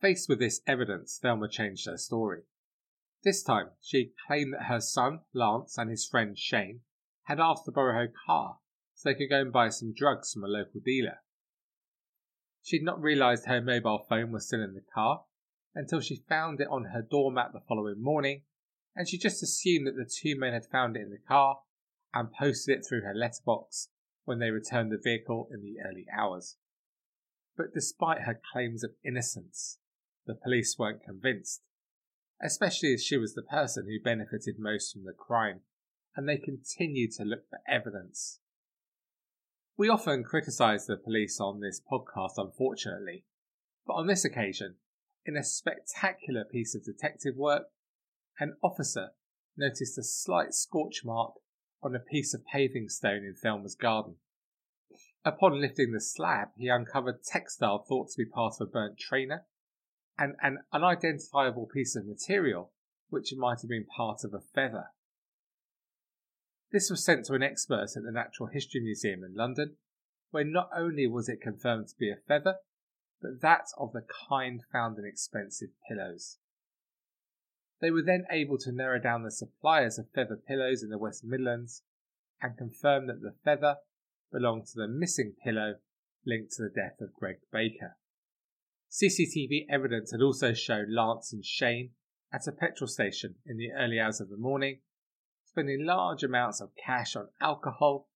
Faced 0.00 0.28
with 0.28 0.38
this 0.38 0.60
evidence, 0.66 1.18
Thelma 1.20 1.48
changed 1.48 1.86
her 1.86 1.96
story. 1.96 2.42
This 3.24 3.42
time, 3.42 3.70
she 3.80 4.12
claimed 4.26 4.52
that 4.52 4.66
her 4.66 4.80
son, 4.80 5.20
Lance, 5.32 5.78
and 5.78 5.90
his 5.90 6.06
friend 6.06 6.38
Shane 6.38 6.80
had 7.24 7.40
asked 7.40 7.64
to 7.64 7.72
borrow 7.72 7.94
her 7.94 8.12
car 8.26 8.58
so 8.94 9.08
they 9.08 9.14
could 9.14 9.30
go 9.30 9.40
and 9.40 9.52
buy 9.52 9.68
some 9.68 9.92
drugs 9.92 10.32
from 10.32 10.44
a 10.44 10.48
local 10.48 10.80
dealer. 10.80 11.18
She'd 12.62 12.82
not 12.82 13.00
realised 13.00 13.46
her 13.46 13.60
mobile 13.60 14.04
phone 14.08 14.32
was 14.32 14.46
still 14.46 14.62
in 14.62 14.74
the 14.74 14.84
car 14.94 15.24
until 15.74 16.00
she 16.00 16.24
found 16.28 16.60
it 16.60 16.68
on 16.68 16.84
her 16.86 17.02
doormat 17.02 17.52
the 17.52 17.60
following 17.60 18.02
morning, 18.02 18.42
and 18.94 19.08
she 19.08 19.18
just 19.18 19.42
assumed 19.42 19.86
that 19.86 19.96
the 19.96 20.10
two 20.10 20.38
men 20.38 20.52
had 20.52 20.66
found 20.66 20.96
it 20.96 21.02
in 21.02 21.10
the 21.10 21.18
car 21.18 21.60
and 22.14 22.32
posted 22.32 22.78
it 22.78 22.86
through 22.86 23.02
her 23.02 23.14
letterbox 23.14 23.88
when 24.26 24.38
they 24.38 24.50
returned 24.50 24.92
the 24.92 25.00
vehicle 25.02 25.48
in 25.50 25.62
the 25.62 25.76
early 25.84 26.06
hours. 26.14 26.56
But 27.56 27.72
despite 27.72 28.22
her 28.22 28.38
claims 28.52 28.84
of 28.84 28.90
innocence, 29.02 29.78
the 30.26 30.34
police 30.34 30.76
weren't 30.78 31.02
convinced 31.02 31.62
especially 32.42 32.92
as 32.92 33.02
she 33.02 33.16
was 33.16 33.34
the 33.34 33.42
person 33.42 33.86
who 33.86 34.02
benefited 34.02 34.58
most 34.58 34.92
from 34.92 35.04
the 35.04 35.12
crime, 35.12 35.60
and 36.14 36.28
they 36.28 36.36
continued 36.36 37.12
to 37.12 37.24
look 37.24 37.48
for 37.48 37.58
evidence. 37.68 38.40
We 39.76 39.88
often 39.88 40.24
criticise 40.24 40.86
the 40.86 40.96
police 40.96 41.40
on 41.40 41.60
this 41.60 41.80
podcast, 41.80 42.32
unfortunately, 42.36 43.24
but 43.86 43.94
on 43.94 44.06
this 44.06 44.24
occasion, 44.24 44.76
in 45.24 45.36
a 45.36 45.44
spectacular 45.44 46.44
piece 46.44 46.74
of 46.74 46.84
detective 46.84 47.36
work, 47.36 47.64
an 48.38 48.56
officer 48.62 49.10
noticed 49.56 49.98
a 49.98 50.02
slight 50.02 50.54
scorch 50.54 51.02
mark 51.04 51.34
on 51.86 51.94
a 51.94 52.00
piece 52.00 52.34
of 52.34 52.44
paving 52.44 52.88
stone 52.88 53.24
in 53.24 53.32
Thelma's 53.32 53.76
garden. 53.76 54.16
Upon 55.24 55.60
lifting 55.60 55.92
the 55.92 56.00
slab, 56.00 56.48
he 56.56 56.66
uncovered 56.66 57.22
textile 57.22 57.84
thought 57.88 58.08
to 58.10 58.18
be 58.18 58.28
part 58.28 58.54
of 58.60 58.66
a 58.66 58.70
burnt 58.70 58.98
trainer 58.98 59.44
and 60.18 60.34
an 60.42 60.58
unidentifiable 60.72 61.68
piece 61.72 61.94
of 61.94 62.04
material 62.04 62.72
which 63.08 63.32
might 63.36 63.60
have 63.60 63.70
been 63.70 63.86
part 63.96 64.24
of 64.24 64.34
a 64.34 64.40
feather. 64.40 64.86
This 66.72 66.90
was 66.90 67.04
sent 67.04 67.26
to 67.26 67.34
an 67.34 67.44
expert 67.44 67.90
at 67.96 68.02
the 68.02 68.10
Natural 68.10 68.48
History 68.52 68.80
Museum 68.80 69.22
in 69.22 69.36
London, 69.36 69.76
where 70.32 70.44
not 70.44 70.70
only 70.76 71.06
was 71.06 71.28
it 71.28 71.40
confirmed 71.40 71.86
to 71.86 71.96
be 71.96 72.10
a 72.10 72.16
feather, 72.26 72.56
but 73.22 73.40
that 73.42 73.66
of 73.78 73.92
the 73.92 74.04
kind 74.28 74.62
found 74.72 74.98
in 74.98 75.04
expensive 75.04 75.70
pillows. 75.88 76.38
They 77.80 77.90
were 77.90 78.02
then 78.02 78.24
able 78.30 78.58
to 78.58 78.72
narrow 78.72 78.98
down 78.98 79.22
the 79.22 79.30
suppliers 79.30 79.98
of 79.98 80.10
feather 80.10 80.36
pillows 80.36 80.82
in 80.82 80.88
the 80.88 80.98
West 80.98 81.24
Midlands 81.24 81.82
and 82.40 82.56
confirm 82.56 83.06
that 83.06 83.20
the 83.20 83.34
feather 83.44 83.76
belonged 84.32 84.66
to 84.66 84.78
the 84.78 84.88
missing 84.88 85.34
pillow 85.42 85.76
linked 86.24 86.52
to 86.52 86.62
the 86.62 86.74
death 86.74 87.00
of 87.00 87.14
Greg 87.14 87.36
Baker. 87.52 87.96
CCTV 88.90 89.66
evidence 89.70 90.12
had 90.12 90.22
also 90.22 90.52
shown 90.52 90.94
Lance 90.94 91.32
and 91.32 91.44
Shane 91.44 91.90
at 92.32 92.46
a 92.46 92.52
petrol 92.52 92.88
station 92.88 93.36
in 93.44 93.56
the 93.56 93.72
early 93.72 94.00
hours 94.00 94.20
of 94.20 94.30
the 94.30 94.36
morning, 94.36 94.80
spending 95.44 95.84
large 95.84 96.22
amounts 96.22 96.60
of 96.60 96.70
cash 96.82 97.14
on 97.14 97.28
alcohol, 97.40 98.08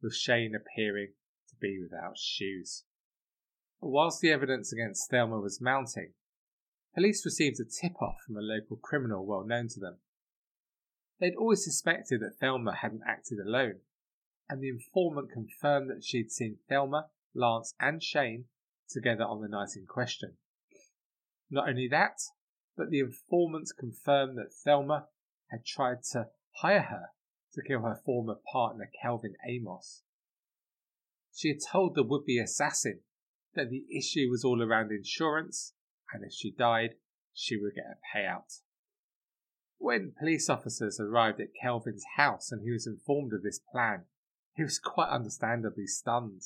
with 0.00 0.14
Shane 0.14 0.54
appearing 0.54 1.12
to 1.48 1.56
be 1.56 1.80
without 1.80 2.16
shoes. 2.16 2.84
But 3.80 3.88
whilst 3.88 4.20
the 4.20 4.30
evidence 4.30 4.72
against 4.72 5.10
Thelma 5.10 5.40
was 5.40 5.60
mounting, 5.60 6.12
police 6.98 7.24
received 7.24 7.60
a 7.60 7.64
tip 7.64 8.02
off 8.02 8.16
from 8.26 8.36
a 8.36 8.40
local 8.40 8.76
criminal 8.76 9.24
well 9.24 9.44
known 9.44 9.68
to 9.68 9.78
them. 9.78 9.98
They'd 11.20 11.36
always 11.36 11.62
suspected 11.62 12.20
that 12.20 12.40
Thelma 12.40 12.74
hadn't 12.74 13.02
acted 13.06 13.38
alone, 13.38 13.82
and 14.48 14.60
the 14.60 14.68
informant 14.68 15.30
confirmed 15.30 15.90
that 15.90 16.02
she'd 16.02 16.32
seen 16.32 16.58
Thelma, 16.68 17.06
Lance, 17.34 17.74
and 17.78 18.02
Shane 18.02 18.46
together 18.90 19.22
on 19.22 19.40
the 19.40 19.48
night 19.48 19.76
in 19.76 19.86
question. 19.86 20.38
Not 21.48 21.68
only 21.68 21.86
that, 21.88 22.18
but 22.76 22.90
the 22.90 22.98
informant 22.98 23.68
confirmed 23.78 24.36
that 24.36 24.52
Thelma 24.64 25.06
had 25.52 25.64
tried 25.64 26.02
to 26.12 26.26
hire 26.56 26.82
her 26.82 27.10
to 27.54 27.62
kill 27.62 27.82
her 27.82 28.00
former 28.04 28.38
partner 28.52 28.90
Kelvin 29.00 29.34
Amos. 29.46 30.02
She 31.32 31.50
had 31.50 31.58
told 31.70 31.94
the 31.94 32.02
would 32.02 32.24
be 32.24 32.40
assassin 32.40 33.02
that 33.54 33.70
the 33.70 33.84
issue 33.96 34.28
was 34.30 34.44
all 34.44 34.60
around 34.60 34.90
insurance 34.90 35.74
and 36.12 36.24
if 36.24 36.32
she 36.32 36.50
died, 36.50 36.94
she 37.32 37.56
would 37.56 37.74
get 37.74 37.84
a 37.84 38.18
payout. 38.18 38.60
When 39.78 40.12
police 40.18 40.48
officers 40.48 40.98
arrived 40.98 41.40
at 41.40 41.54
Kelvin's 41.60 42.04
house 42.16 42.50
and 42.50 42.62
he 42.62 42.72
was 42.72 42.86
informed 42.86 43.32
of 43.32 43.42
this 43.42 43.60
plan, 43.72 44.04
he 44.54 44.64
was 44.64 44.78
quite 44.78 45.08
understandably 45.08 45.86
stunned. 45.86 46.42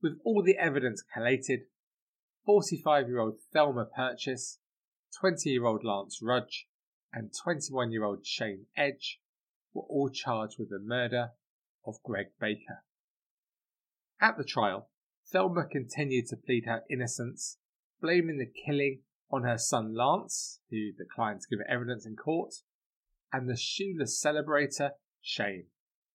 With 0.00 0.18
all 0.24 0.42
the 0.42 0.56
evidence 0.56 1.02
collated, 1.02 1.66
45 2.46 3.08
year 3.08 3.18
old 3.20 3.38
Thelma 3.52 3.84
Purchase, 3.84 4.58
20 5.20 5.50
year 5.50 5.66
old 5.66 5.84
Lance 5.84 6.20
Rudge, 6.22 6.66
and 7.12 7.30
21 7.42 7.92
year 7.92 8.04
old 8.04 8.26
Shane 8.26 8.66
Edge 8.76 9.20
were 9.74 9.82
all 9.82 10.08
charged 10.08 10.56
with 10.58 10.70
the 10.70 10.80
murder 10.80 11.32
of 11.86 12.02
Greg 12.02 12.28
Baker. 12.40 12.84
At 14.20 14.38
the 14.38 14.44
trial, 14.44 14.88
Thelma 15.30 15.66
continued 15.66 16.26
to 16.28 16.36
plead 16.36 16.64
her 16.66 16.84
innocence, 16.90 17.58
blaming 18.02 18.38
the 18.38 18.52
killing 18.66 19.00
on 19.30 19.44
her 19.44 19.56
son 19.56 19.94
Lance, 19.94 20.60
who 20.70 20.92
declined 20.92 21.40
to 21.40 21.46
give 21.48 21.64
evidence 21.66 22.04
in 22.04 22.16
court, 22.16 22.56
and 23.32 23.48
the 23.48 23.56
shoeless 23.56 24.22
celebrator 24.22 24.90
Shane, 25.22 25.66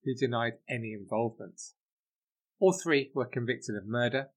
who 0.03 0.13
denied 0.13 0.59
any 0.69 0.93
involvement. 0.93 1.59
All 2.59 2.73
three 2.73 3.11
were 3.15 3.25
convicted 3.25 3.75
of 3.75 3.87
murder 3.87 4.29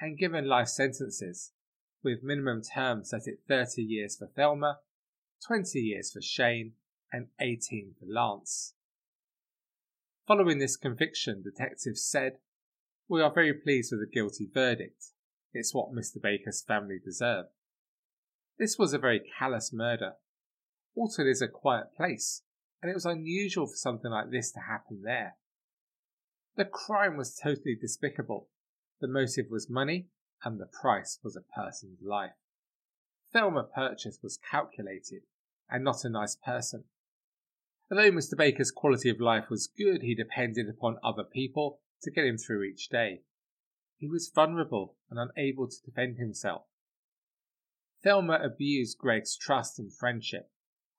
and 0.00 0.18
given 0.18 0.48
life 0.48 0.68
sentences, 0.68 1.52
with 2.02 2.22
minimum 2.22 2.62
terms 2.62 3.10
set 3.10 3.26
at 3.26 3.46
30 3.48 3.82
years 3.82 4.16
for 4.16 4.26
Thelma, 4.26 4.78
20 5.46 5.78
years 5.78 6.12
for 6.12 6.20
Shane, 6.22 6.72
and 7.12 7.28
18 7.40 7.94
for 7.98 8.06
Lance. 8.06 8.74
Following 10.26 10.58
this 10.58 10.76
conviction, 10.76 11.42
detectives 11.42 12.04
said, 12.04 12.38
We 13.08 13.20
are 13.20 13.32
very 13.32 13.52
pleased 13.52 13.92
with 13.92 14.00
the 14.00 14.12
guilty 14.12 14.48
verdict. 14.52 15.13
It's 15.54 15.72
what 15.72 15.94
Mr. 15.94 16.20
Baker's 16.20 16.62
family 16.62 16.98
deserved. 17.02 17.50
This 18.58 18.76
was 18.76 18.92
a 18.92 18.98
very 18.98 19.20
callous 19.38 19.72
murder. 19.72 20.14
Alton 20.96 21.28
is 21.28 21.40
a 21.40 21.48
quiet 21.48 21.94
place, 21.96 22.42
and 22.82 22.90
it 22.90 22.94
was 22.94 23.06
unusual 23.06 23.66
for 23.66 23.76
something 23.76 24.10
like 24.10 24.30
this 24.30 24.50
to 24.52 24.60
happen 24.60 25.02
there. 25.02 25.36
The 26.56 26.64
crime 26.64 27.16
was 27.16 27.36
totally 27.36 27.76
despicable. 27.80 28.48
The 29.00 29.08
motive 29.08 29.46
was 29.50 29.70
money, 29.70 30.08
and 30.44 30.60
the 30.60 30.66
price 30.66 31.18
was 31.22 31.36
a 31.36 31.40
person's 31.40 32.02
life. 32.02 32.34
Thelma 33.32 33.64
Purchase 33.64 34.18
was 34.22 34.38
calculated 34.50 35.22
and 35.70 35.82
not 35.82 36.04
a 36.04 36.08
nice 36.08 36.36
person. 36.36 36.84
Although 37.90 38.12
Mr. 38.12 38.36
Baker's 38.36 38.70
quality 38.70 39.08
of 39.08 39.20
life 39.20 39.50
was 39.50 39.66
good, 39.66 40.02
he 40.02 40.14
depended 40.14 40.68
upon 40.68 40.98
other 41.02 41.24
people 41.24 41.80
to 42.02 42.10
get 42.10 42.26
him 42.26 42.38
through 42.38 42.62
each 42.64 42.88
day. 42.88 43.22
He 44.04 44.10
was 44.10 44.28
vulnerable 44.28 44.98
and 45.08 45.18
unable 45.18 45.66
to 45.66 45.82
defend 45.82 46.18
himself. 46.18 46.66
Thelma 48.02 48.34
abused 48.34 48.98
Greg's 48.98 49.34
trust 49.34 49.78
and 49.78 49.90
friendship 49.90 50.50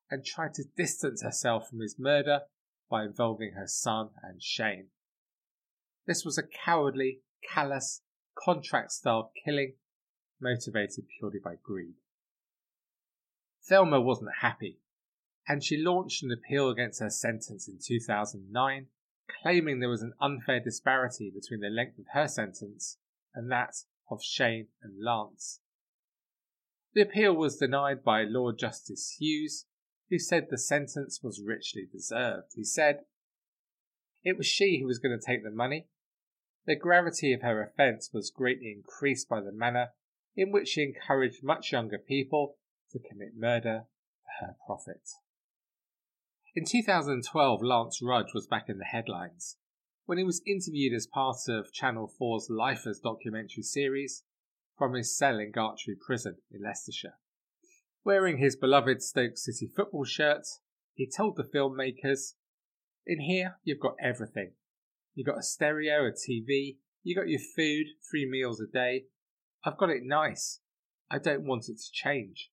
and 0.09 0.25
tried 0.25 0.55
to 0.55 0.63
distance 0.75 1.21
herself 1.21 1.69
from 1.69 1.81
his 1.81 1.99
murder 1.99 2.45
by 2.89 3.03
involving 3.03 3.51
her 3.51 3.67
son 3.67 4.09
and 4.23 4.41
Shane. 4.41 4.87
This 6.07 6.25
was 6.25 6.39
a 6.39 6.47
cowardly, 6.65 7.21
callous, 7.47 8.01
contract 8.33 8.91
style 8.91 9.31
killing 9.43 9.75
motivated 10.41 11.05
purely 11.19 11.37
by 11.37 11.57
greed. 11.61 11.97
Thelma 13.65 14.01
wasn't 14.01 14.37
happy, 14.41 14.79
and 15.47 15.63
she 15.63 15.77
launched 15.77 16.23
an 16.23 16.31
appeal 16.31 16.71
against 16.71 17.01
her 17.01 17.11
sentence 17.11 17.67
in 17.67 17.77
2009, 17.79 18.87
claiming 19.41 19.79
there 19.79 19.89
was 19.89 20.01
an 20.01 20.13
unfair 20.21 20.59
disparity 20.59 21.31
between 21.33 21.61
the 21.61 21.69
length 21.69 21.99
of 21.99 22.05
her 22.13 22.27
sentence 22.27 22.97
and 23.33 23.51
that 23.51 23.75
of 24.09 24.23
Shane 24.23 24.67
and 24.81 25.03
Lance. 25.03 25.59
The 26.93 27.01
appeal 27.01 27.33
was 27.33 27.57
denied 27.57 28.03
by 28.03 28.23
Lord 28.23 28.57
Justice 28.57 29.15
Hughes, 29.19 29.65
who 30.09 30.19
said 30.19 30.47
the 30.49 30.57
sentence 30.57 31.21
was 31.21 31.41
richly 31.41 31.87
deserved. 31.91 32.53
He 32.55 32.63
said, 32.63 33.01
It 34.23 34.37
was 34.37 34.45
she 34.45 34.79
who 34.79 34.87
was 34.87 34.99
going 34.99 35.17
to 35.17 35.25
take 35.25 35.43
the 35.43 35.51
money, 35.51 35.87
the 36.65 36.75
gravity 36.75 37.31
of 37.31 37.41
her 37.41 37.61
offence 37.61 38.09
was 38.11 38.31
greatly 38.31 38.71
increased 38.71 39.29
by 39.29 39.39
the 39.39 39.51
manner 39.51 39.91
in 40.35 40.51
which 40.51 40.69
she 40.69 40.83
encouraged 40.83 41.43
much 41.43 41.71
younger 41.71 41.99
people 41.99 42.57
to 42.91 42.99
commit 42.99 43.37
murder 43.37 43.85
for 44.23 44.45
her 44.45 44.55
profit. 44.65 45.09
In 46.55 46.63
2012, 46.63 47.61
Lance 47.61 48.01
Rudge 48.01 48.33
was 48.33 48.47
back 48.47 48.69
in 48.69 48.77
the 48.77 48.85
headlines 48.85 49.57
when 50.05 50.17
he 50.17 50.23
was 50.23 50.41
interviewed 50.47 50.93
as 50.93 51.05
part 51.05 51.49
of 51.49 51.73
Channel 51.73 52.09
4's 52.19 52.49
Lifers 52.49 53.01
documentary 53.01 53.63
series 53.63 54.23
from 54.77 54.93
his 54.93 55.17
cell 55.17 55.37
in 55.37 55.51
Gartree 55.51 55.99
Prison 55.99 56.37
in 56.49 56.63
Leicestershire. 56.63 57.15
Wearing 58.05 58.37
his 58.37 58.55
beloved 58.55 59.01
Stoke 59.01 59.37
City 59.37 59.69
football 59.75 60.05
shirt, 60.05 60.45
he 60.93 61.05
told 61.05 61.35
the 61.35 61.43
filmmakers, 61.43 62.35
In 63.05 63.19
here, 63.19 63.57
you've 63.65 63.81
got 63.81 63.95
everything 64.01 64.53
You've 65.13 65.27
got 65.27 65.39
a 65.39 65.43
stereo, 65.43 66.05
a 66.05 66.11
TV, 66.11 66.77
you 67.03 67.15
got 67.15 67.27
your 67.27 67.39
food, 67.39 67.87
three 68.09 68.29
meals 68.29 68.61
a 68.61 68.67
day. 68.67 69.05
I've 69.65 69.77
got 69.77 69.89
it 69.89 70.03
nice. 70.03 70.59
I 71.09 71.19
don't 71.19 71.45
want 71.45 71.67
it 71.67 71.79
to 71.79 71.91
change. 71.91 72.49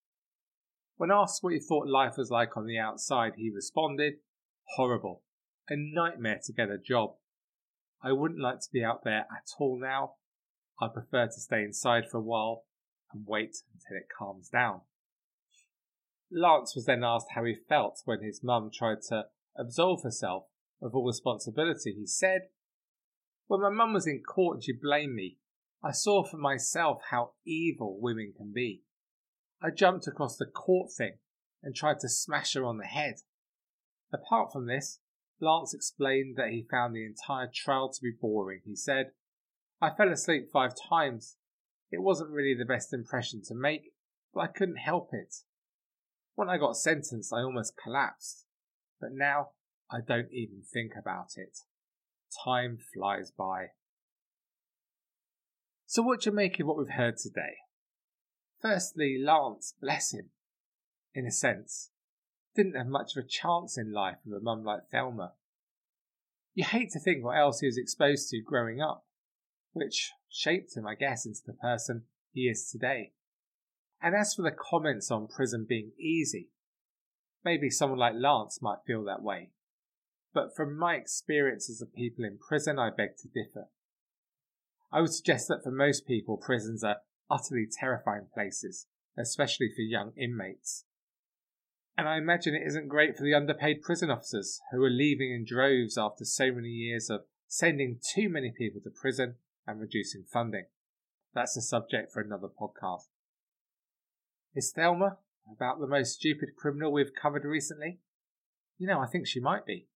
When 0.97 1.11
asked 1.11 1.43
what 1.43 1.53
he 1.53 1.61
thought 1.61 1.89
life 1.89 2.17
was 2.17 2.31
like 2.31 2.57
on 2.57 2.67
the 2.67 2.79
outside, 2.79 3.33
he 3.37 3.51
responded, 3.51 4.15
Horrible. 4.77 5.23
A 5.69 5.75
nightmare 5.77 6.41
to 6.45 6.53
get 6.53 6.71
a 6.71 6.79
job. 6.79 7.15
I 8.03 8.13
wouldn't 8.13 8.41
like 8.41 8.61
to 8.61 8.73
be 8.73 8.85
out 8.85 9.05
there 9.05 9.27
at 9.31 9.49
all 9.59 9.79
now. 9.81 10.15
I 10.81 10.89
prefer 10.89 11.27
to 11.27 11.41
stay 11.41 11.63
inside 11.63 12.05
for 12.11 12.19
a 12.19 12.23
while 12.23 12.65
and 13.13 13.25
wait 13.27 13.57
until 13.73 13.97
it 13.97 14.09
calms 14.17 14.49
down. 14.49 14.81
Lance 16.31 16.75
was 16.75 16.87
then 16.87 17.05
asked 17.05 17.29
how 17.35 17.45
he 17.45 17.55
felt 17.55 18.01
when 18.05 18.23
his 18.23 18.43
mum 18.43 18.71
tried 18.73 19.03
to 19.09 19.27
absolve 19.57 20.03
herself 20.03 20.45
of 20.81 20.95
all 20.95 21.07
responsibility. 21.07 21.93
He 21.93 22.07
said, 22.07 22.49
When 23.47 23.61
my 23.61 23.69
mum 23.69 23.93
was 23.93 24.07
in 24.07 24.23
court 24.23 24.57
and 24.57 24.65
she 24.65 24.73
blamed 24.73 25.15
me, 25.15 25.39
I 25.85 25.93
saw 25.93 26.25
for 26.25 26.39
myself 26.39 27.03
how 27.11 27.33
evil 27.45 27.99
women 28.01 28.33
can 28.37 28.53
be. 28.53 28.83
I 29.63 29.71
jumped 29.71 30.09
across 30.09 30.37
the 30.37 30.47
court 30.47 30.91
thing 30.93 31.19
and 31.63 31.75
tried 31.75 32.01
to 32.01 32.09
smash 32.09 32.55
her 32.55 32.65
on 32.65 32.79
the 32.79 32.85
head. 32.85 33.21
Apart 34.13 34.53
from 34.53 34.67
this, 34.67 34.99
Lance 35.41 35.73
explained 35.73 36.37
that 36.37 36.51
he 36.51 36.67
found 36.69 36.95
the 36.95 37.07
entire 37.07 37.49
trial 37.53 37.89
to 37.93 38.03
be 38.03 38.11
boring. 38.11 38.61
He 38.65 38.75
said, 38.75 39.13
I 39.81 39.91
fell 39.91 40.11
asleep 40.11 40.49
five 40.53 40.73
times. 40.89 41.37
It 41.91 42.03
wasn't 42.03 42.31
really 42.31 42.55
the 42.55 42.65
best 42.65 42.93
impression 42.93 43.43
to 43.47 43.55
make, 43.55 43.93
but 44.35 44.41
I 44.41 44.47
couldn't 44.49 44.77
help 44.77 45.11
it. 45.13 45.35
When 46.35 46.49
I 46.49 46.59
got 46.59 46.77
sentenced, 46.77 47.33
I 47.33 47.43
almost 47.43 47.77
collapsed, 47.77 48.45
but 49.01 49.11
now 49.13 49.51
I 49.91 49.99
don't 50.01 50.33
even 50.33 50.63
think 50.73 50.93
about 50.99 51.37
it. 51.37 51.59
Time 52.45 52.79
flies 52.95 53.31
by. 53.31 53.67
So, 55.87 56.03
what 56.03 56.23
do 56.23 56.31
you 56.31 56.37
make 56.37 56.59
of 56.59 56.67
what 56.67 56.79
we've 56.79 56.89
heard 56.89 57.19
today? 57.19 57.62
Firstly, 58.63 59.19
Lance, 59.21 59.75
bless 59.81 60.15
him, 60.15 60.31
in 61.15 61.27
a 61.27 61.33
sense, 61.33 61.91
didn't 62.55 62.77
have 62.77 62.87
much 62.87 63.17
of 63.17 63.25
a 63.25 63.27
chance 63.27 63.77
in 63.77 63.93
life 63.93 64.19
with 64.25 64.41
a 64.41 64.45
mum 64.45 64.63
like 64.63 64.89
Thelma. 64.93 65.33
You 66.55 66.65
hate 66.65 66.91
to 66.93 67.01
think 67.01 67.25
what 67.25 67.37
else 67.37 67.59
he 67.59 67.67
was 67.67 67.77
exposed 67.77 68.31
to 68.31 68.41
growing 68.41 68.81
up, 68.81 69.05
which 69.73 70.13
shaped 70.31 70.77
him, 70.77 70.87
I 70.87 70.95
guess, 70.95 71.27
into 71.27 71.41
the 71.45 71.55
person 71.55 72.05
he 72.33 72.43
is 72.43 72.71
today. 72.71 73.13
And 74.01 74.15
as 74.15 74.35
for 74.35 74.43
the 74.43 74.53
comments 74.53 75.11
on 75.11 75.27
prison 75.27 75.67
being 75.69 75.91
easy, 75.99 76.51
maybe 77.45 77.69
someone 77.69 77.99
like 77.99 78.15
Lance 78.15 78.61
might 78.63 78.85
feel 78.87 79.03
that 79.05 79.23
way. 79.23 79.51
But 80.33 80.55
from 80.55 80.79
my 80.79 80.95
experiences 80.95 81.83
of 81.83 81.95
people 81.95 82.25
in 82.25 82.39
prison, 82.39 82.79
I 82.79 82.91
beg 82.91 83.17
to 83.19 83.29
differ. 83.29 83.69
I 84.93 85.01
would 85.01 85.13
suggest 85.13 85.49
that 85.49 85.63
for 85.65 85.71
most 85.71 86.07
people, 86.07 86.37
prisons 86.37 86.85
are 86.85 86.99
utterly 87.31 87.67
terrifying 87.71 88.27
places, 88.33 88.87
especially 89.19 89.71
for 89.75 89.83
young 89.83 90.13
inmates. 90.17 90.85
And 91.97 92.09
I 92.09 92.17
imagine 92.17 92.55
it 92.55 92.67
isn't 92.67 92.89
great 92.89 93.17
for 93.17 93.23
the 93.23 93.35
underpaid 93.35 93.83
prison 93.83 94.11
officers 94.11 94.61
who 94.73 94.83
are 94.83 94.91
leaving 94.91 95.31
in 95.31 95.45
droves 95.45 95.99
after 95.99 96.25
so 96.25 96.51
many 96.51 96.69
years 96.69 97.11
of 97.11 97.23
sending 97.47 97.99
too 98.15 98.29
many 98.29 98.51
people 98.57 98.81
to 98.83 98.91
prison 98.91 99.35
and 99.67 99.81
reducing 99.81 100.25
funding. 100.25 100.65
That's 101.35 101.57
a 101.57 101.63
subject 101.63 102.13
for 102.13 102.21
another 102.21 102.49
podcast. 102.49 103.09
Is 104.55 104.73
Thelma 104.73 105.19
about 105.51 105.81
the 105.81 105.87
most 105.87 106.15
stupid 106.15 106.51
criminal 106.57 106.93
we've 106.93 107.15
covered 107.15 107.45
recently? 107.45 108.01
You 108.79 108.87
know, 108.87 109.01
I 109.01 109.07
think 109.07 109.27
she 109.27 109.41
might 109.41 109.67
be. 109.67 109.87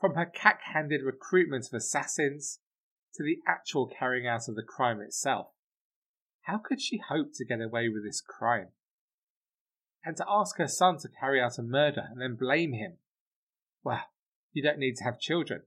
From 0.00 0.14
her 0.14 0.26
cack 0.26 0.60
handed 0.72 1.02
recruitment 1.02 1.66
of 1.66 1.74
assassins 1.74 2.60
to 3.14 3.22
the 3.22 3.38
actual 3.46 3.86
carrying 3.86 4.26
out 4.26 4.48
of 4.48 4.54
the 4.54 4.62
crime 4.62 5.00
itself, 5.00 5.48
how 6.48 6.56
could 6.56 6.80
she 6.80 6.98
hope 7.10 7.28
to 7.34 7.44
get 7.44 7.60
away 7.60 7.90
with 7.90 8.02
this 8.04 8.22
crime? 8.22 8.68
And 10.02 10.16
to 10.16 10.24
ask 10.26 10.56
her 10.56 10.66
son 10.66 10.96
to 11.00 11.08
carry 11.20 11.38
out 11.38 11.58
a 11.58 11.62
murder 11.62 12.04
and 12.10 12.22
then 12.22 12.36
blame 12.40 12.72
him? 12.72 12.94
Well, 13.84 14.04
you 14.54 14.62
don't 14.62 14.78
need 14.78 14.96
to 14.96 15.04
have 15.04 15.20
children 15.20 15.62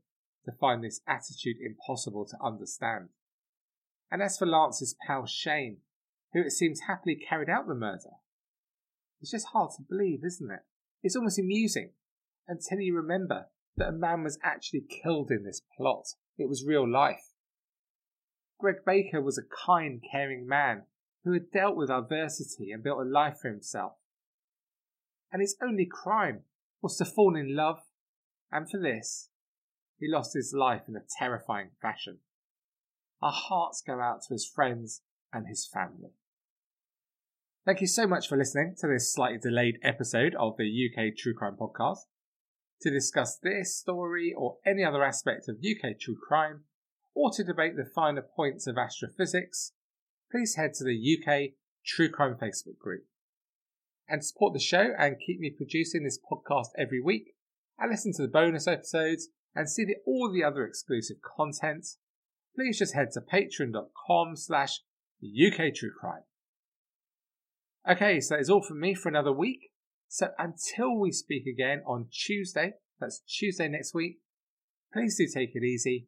to 0.46 0.52
find 0.60 0.84
this 0.84 1.02
attitude 1.08 1.58
impossible 1.64 2.26
to 2.26 2.38
understand. 2.44 3.10
And 4.12 4.24
as 4.24 4.40
for 4.40 4.48
Lance's 4.48 4.96
pal 5.06 5.28
Shane, 5.28 5.78
who 6.34 6.42
it 6.42 6.52
seems 6.52 6.82
happily 6.88 7.16
carried 7.16 7.50
out 7.50 7.68
the 7.68 7.76
murder. 7.76 8.18
It's 9.22 9.32
just 9.32 9.50
hard 9.54 9.70
to 9.78 9.84
believe, 9.88 10.22
isn't 10.26 10.50
it? 10.50 10.62
It's 11.04 11.16
almost 11.16 11.38
amusing 11.38 11.92
until 12.48 12.80
you 12.80 12.96
remember 12.96 13.46
that 13.78 13.90
a 13.90 13.92
man 13.92 14.24
was 14.24 14.40
actually 14.44 14.86
killed 14.90 15.30
in 15.30 15.44
this 15.44 15.62
plot. 15.78 16.06
It 16.40 16.50
was 16.50 16.66
real 16.66 16.92
life. 16.92 17.31
Greg 18.62 18.86
Baker 18.86 19.22
was 19.22 19.38
a 19.38 19.66
kind, 19.66 20.02
caring 20.12 20.48
man 20.48 20.84
who 21.24 21.34
had 21.34 21.52
dealt 21.52 21.76
with 21.76 21.90
adversity 21.90 22.72
and 22.72 22.84
built 22.84 23.00
a 23.00 23.10
life 23.10 23.40
for 23.42 23.50
himself. 23.50 23.94
And 25.32 25.42
his 25.42 25.58
only 25.62 25.86
crime 25.86 26.42
was 26.82 26.98
to 26.98 27.06
fall 27.06 27.36
in 27.36 27.56
love, 27.56 27.80
and 28.52 28.70
for 28.70 28.80
this, 28.80 29.30
he 30.00 30.08
lost 30.08 30.34
his 30.34 30.54
life 30.54 30.84
in 30.88 30.96
a 30.96 31.06
terrifying 31.20 31.72
fashion. 31.82 32.20
Our 33.22 33.32
hearts 33.32 33.84
go 33.86 34.00
out 34.00 34.22
to 34.24 34.34
his 34.34 34.48
friends 34.48 35.02
and 35.34 35.48
his 35.48 35.68
family. 35.68 36.12
Thank 37.66 37.82
you 37.82 37.88
so 37.88 38.08
much 38.08 38.28
for 38.28 38.38
listening 38.38 38.76
to 38.80 38.88
this 38.88 39.14
slightly 39.14 39.38
delayed 39.38 39.78
episode 39.84 40.34
of 40.40 40.58
the 40.58 40.90
UK 40.90 41.16
True 41.16 41.34
Crime 41.34 41.56
Podcast. 41.60 42.06
To 42.82 42.90
discuss 42.90 43.38
this 43.38 43.78
story 43.78 44.34
or 44.36 44.58
any 44.66 44.84
other 44.84 45.04
aspect 45.04 45.48
of 45.48 45.58
UK 45.58 46.00
true 46.00 46.18
crime, 46.28 46.62
or 47.14 47.32
to 47.32 47.44
debate 47.44 47.76
the 47.76 47.86
finer 47.86 48.22
points 48.22 48.68
of 48.68 48.78
astrophysics, 48.78 49.74
please 50.32 50.56
head 50.56 50.74
to 50.76 50.84
the 50.84 51.18
UK 51.18 51.52
True 51.86 52.10
Crime 52.10 52.36
Facebook 52.42 52.78
group. 52.80 53.04
And 54.08 54.24
support 54.24 54.54
the 54.54 54.60
show 54.60 54.90
and 54.98 55.20
keep 55.26 55.40
me 55.40 55.50
producing 55.50 56.04
this 56.04 56.20
podcast 56.20 56.70
every 56.78 57.02
week, 57.02 57.36
and 57.80 57.90
listen 57.90 58.14
to 58.14 58.22
the 58.22 58.28
bonus 58.28 58.68
episodes 58.68 59.30
and 59.56 59.70
see 59.70 59.86
the, 59.86 59.96
all 60.06 60.32
the 60.32 60.44
other 60.44 60.66
exclusive 60.66 61.18
content, 61.22 61.86
please 62.56 62.80
just 62.80 62.94
head 62.94 63.12
to 63.14 63.22
patreon.com 63.22 64.36
slash 64.36 64.80
UK 65.24 65.74
True 65.74 65.92
Crime. 66.00 66.24
Okay, 67.90 68.20
so 68.20 68.36
that 68.36 68.42
is 68.42 68.50
all 68.50 68.62
from 68.62 68.80
me 68.80 68.94
for 68.94 69.10
another 69.10 69.32
week. 69.32 69.72
So 70.08 70.30
until 70.38 70.98
we 70.98 71.12
speak 71.12 71.46
again 71.48 71.82
on 71.88 72.08
Tuesday, 72.12 72.74
that's 73.00 73.22
Tuesday 73.22 73.68
next 73.68 73.94
week, 73.94 74.20
please 74.94 75.18
do 75.18 75.26
take 75.28 75.56
it 75.56 75.64
easy. 75.64 76.08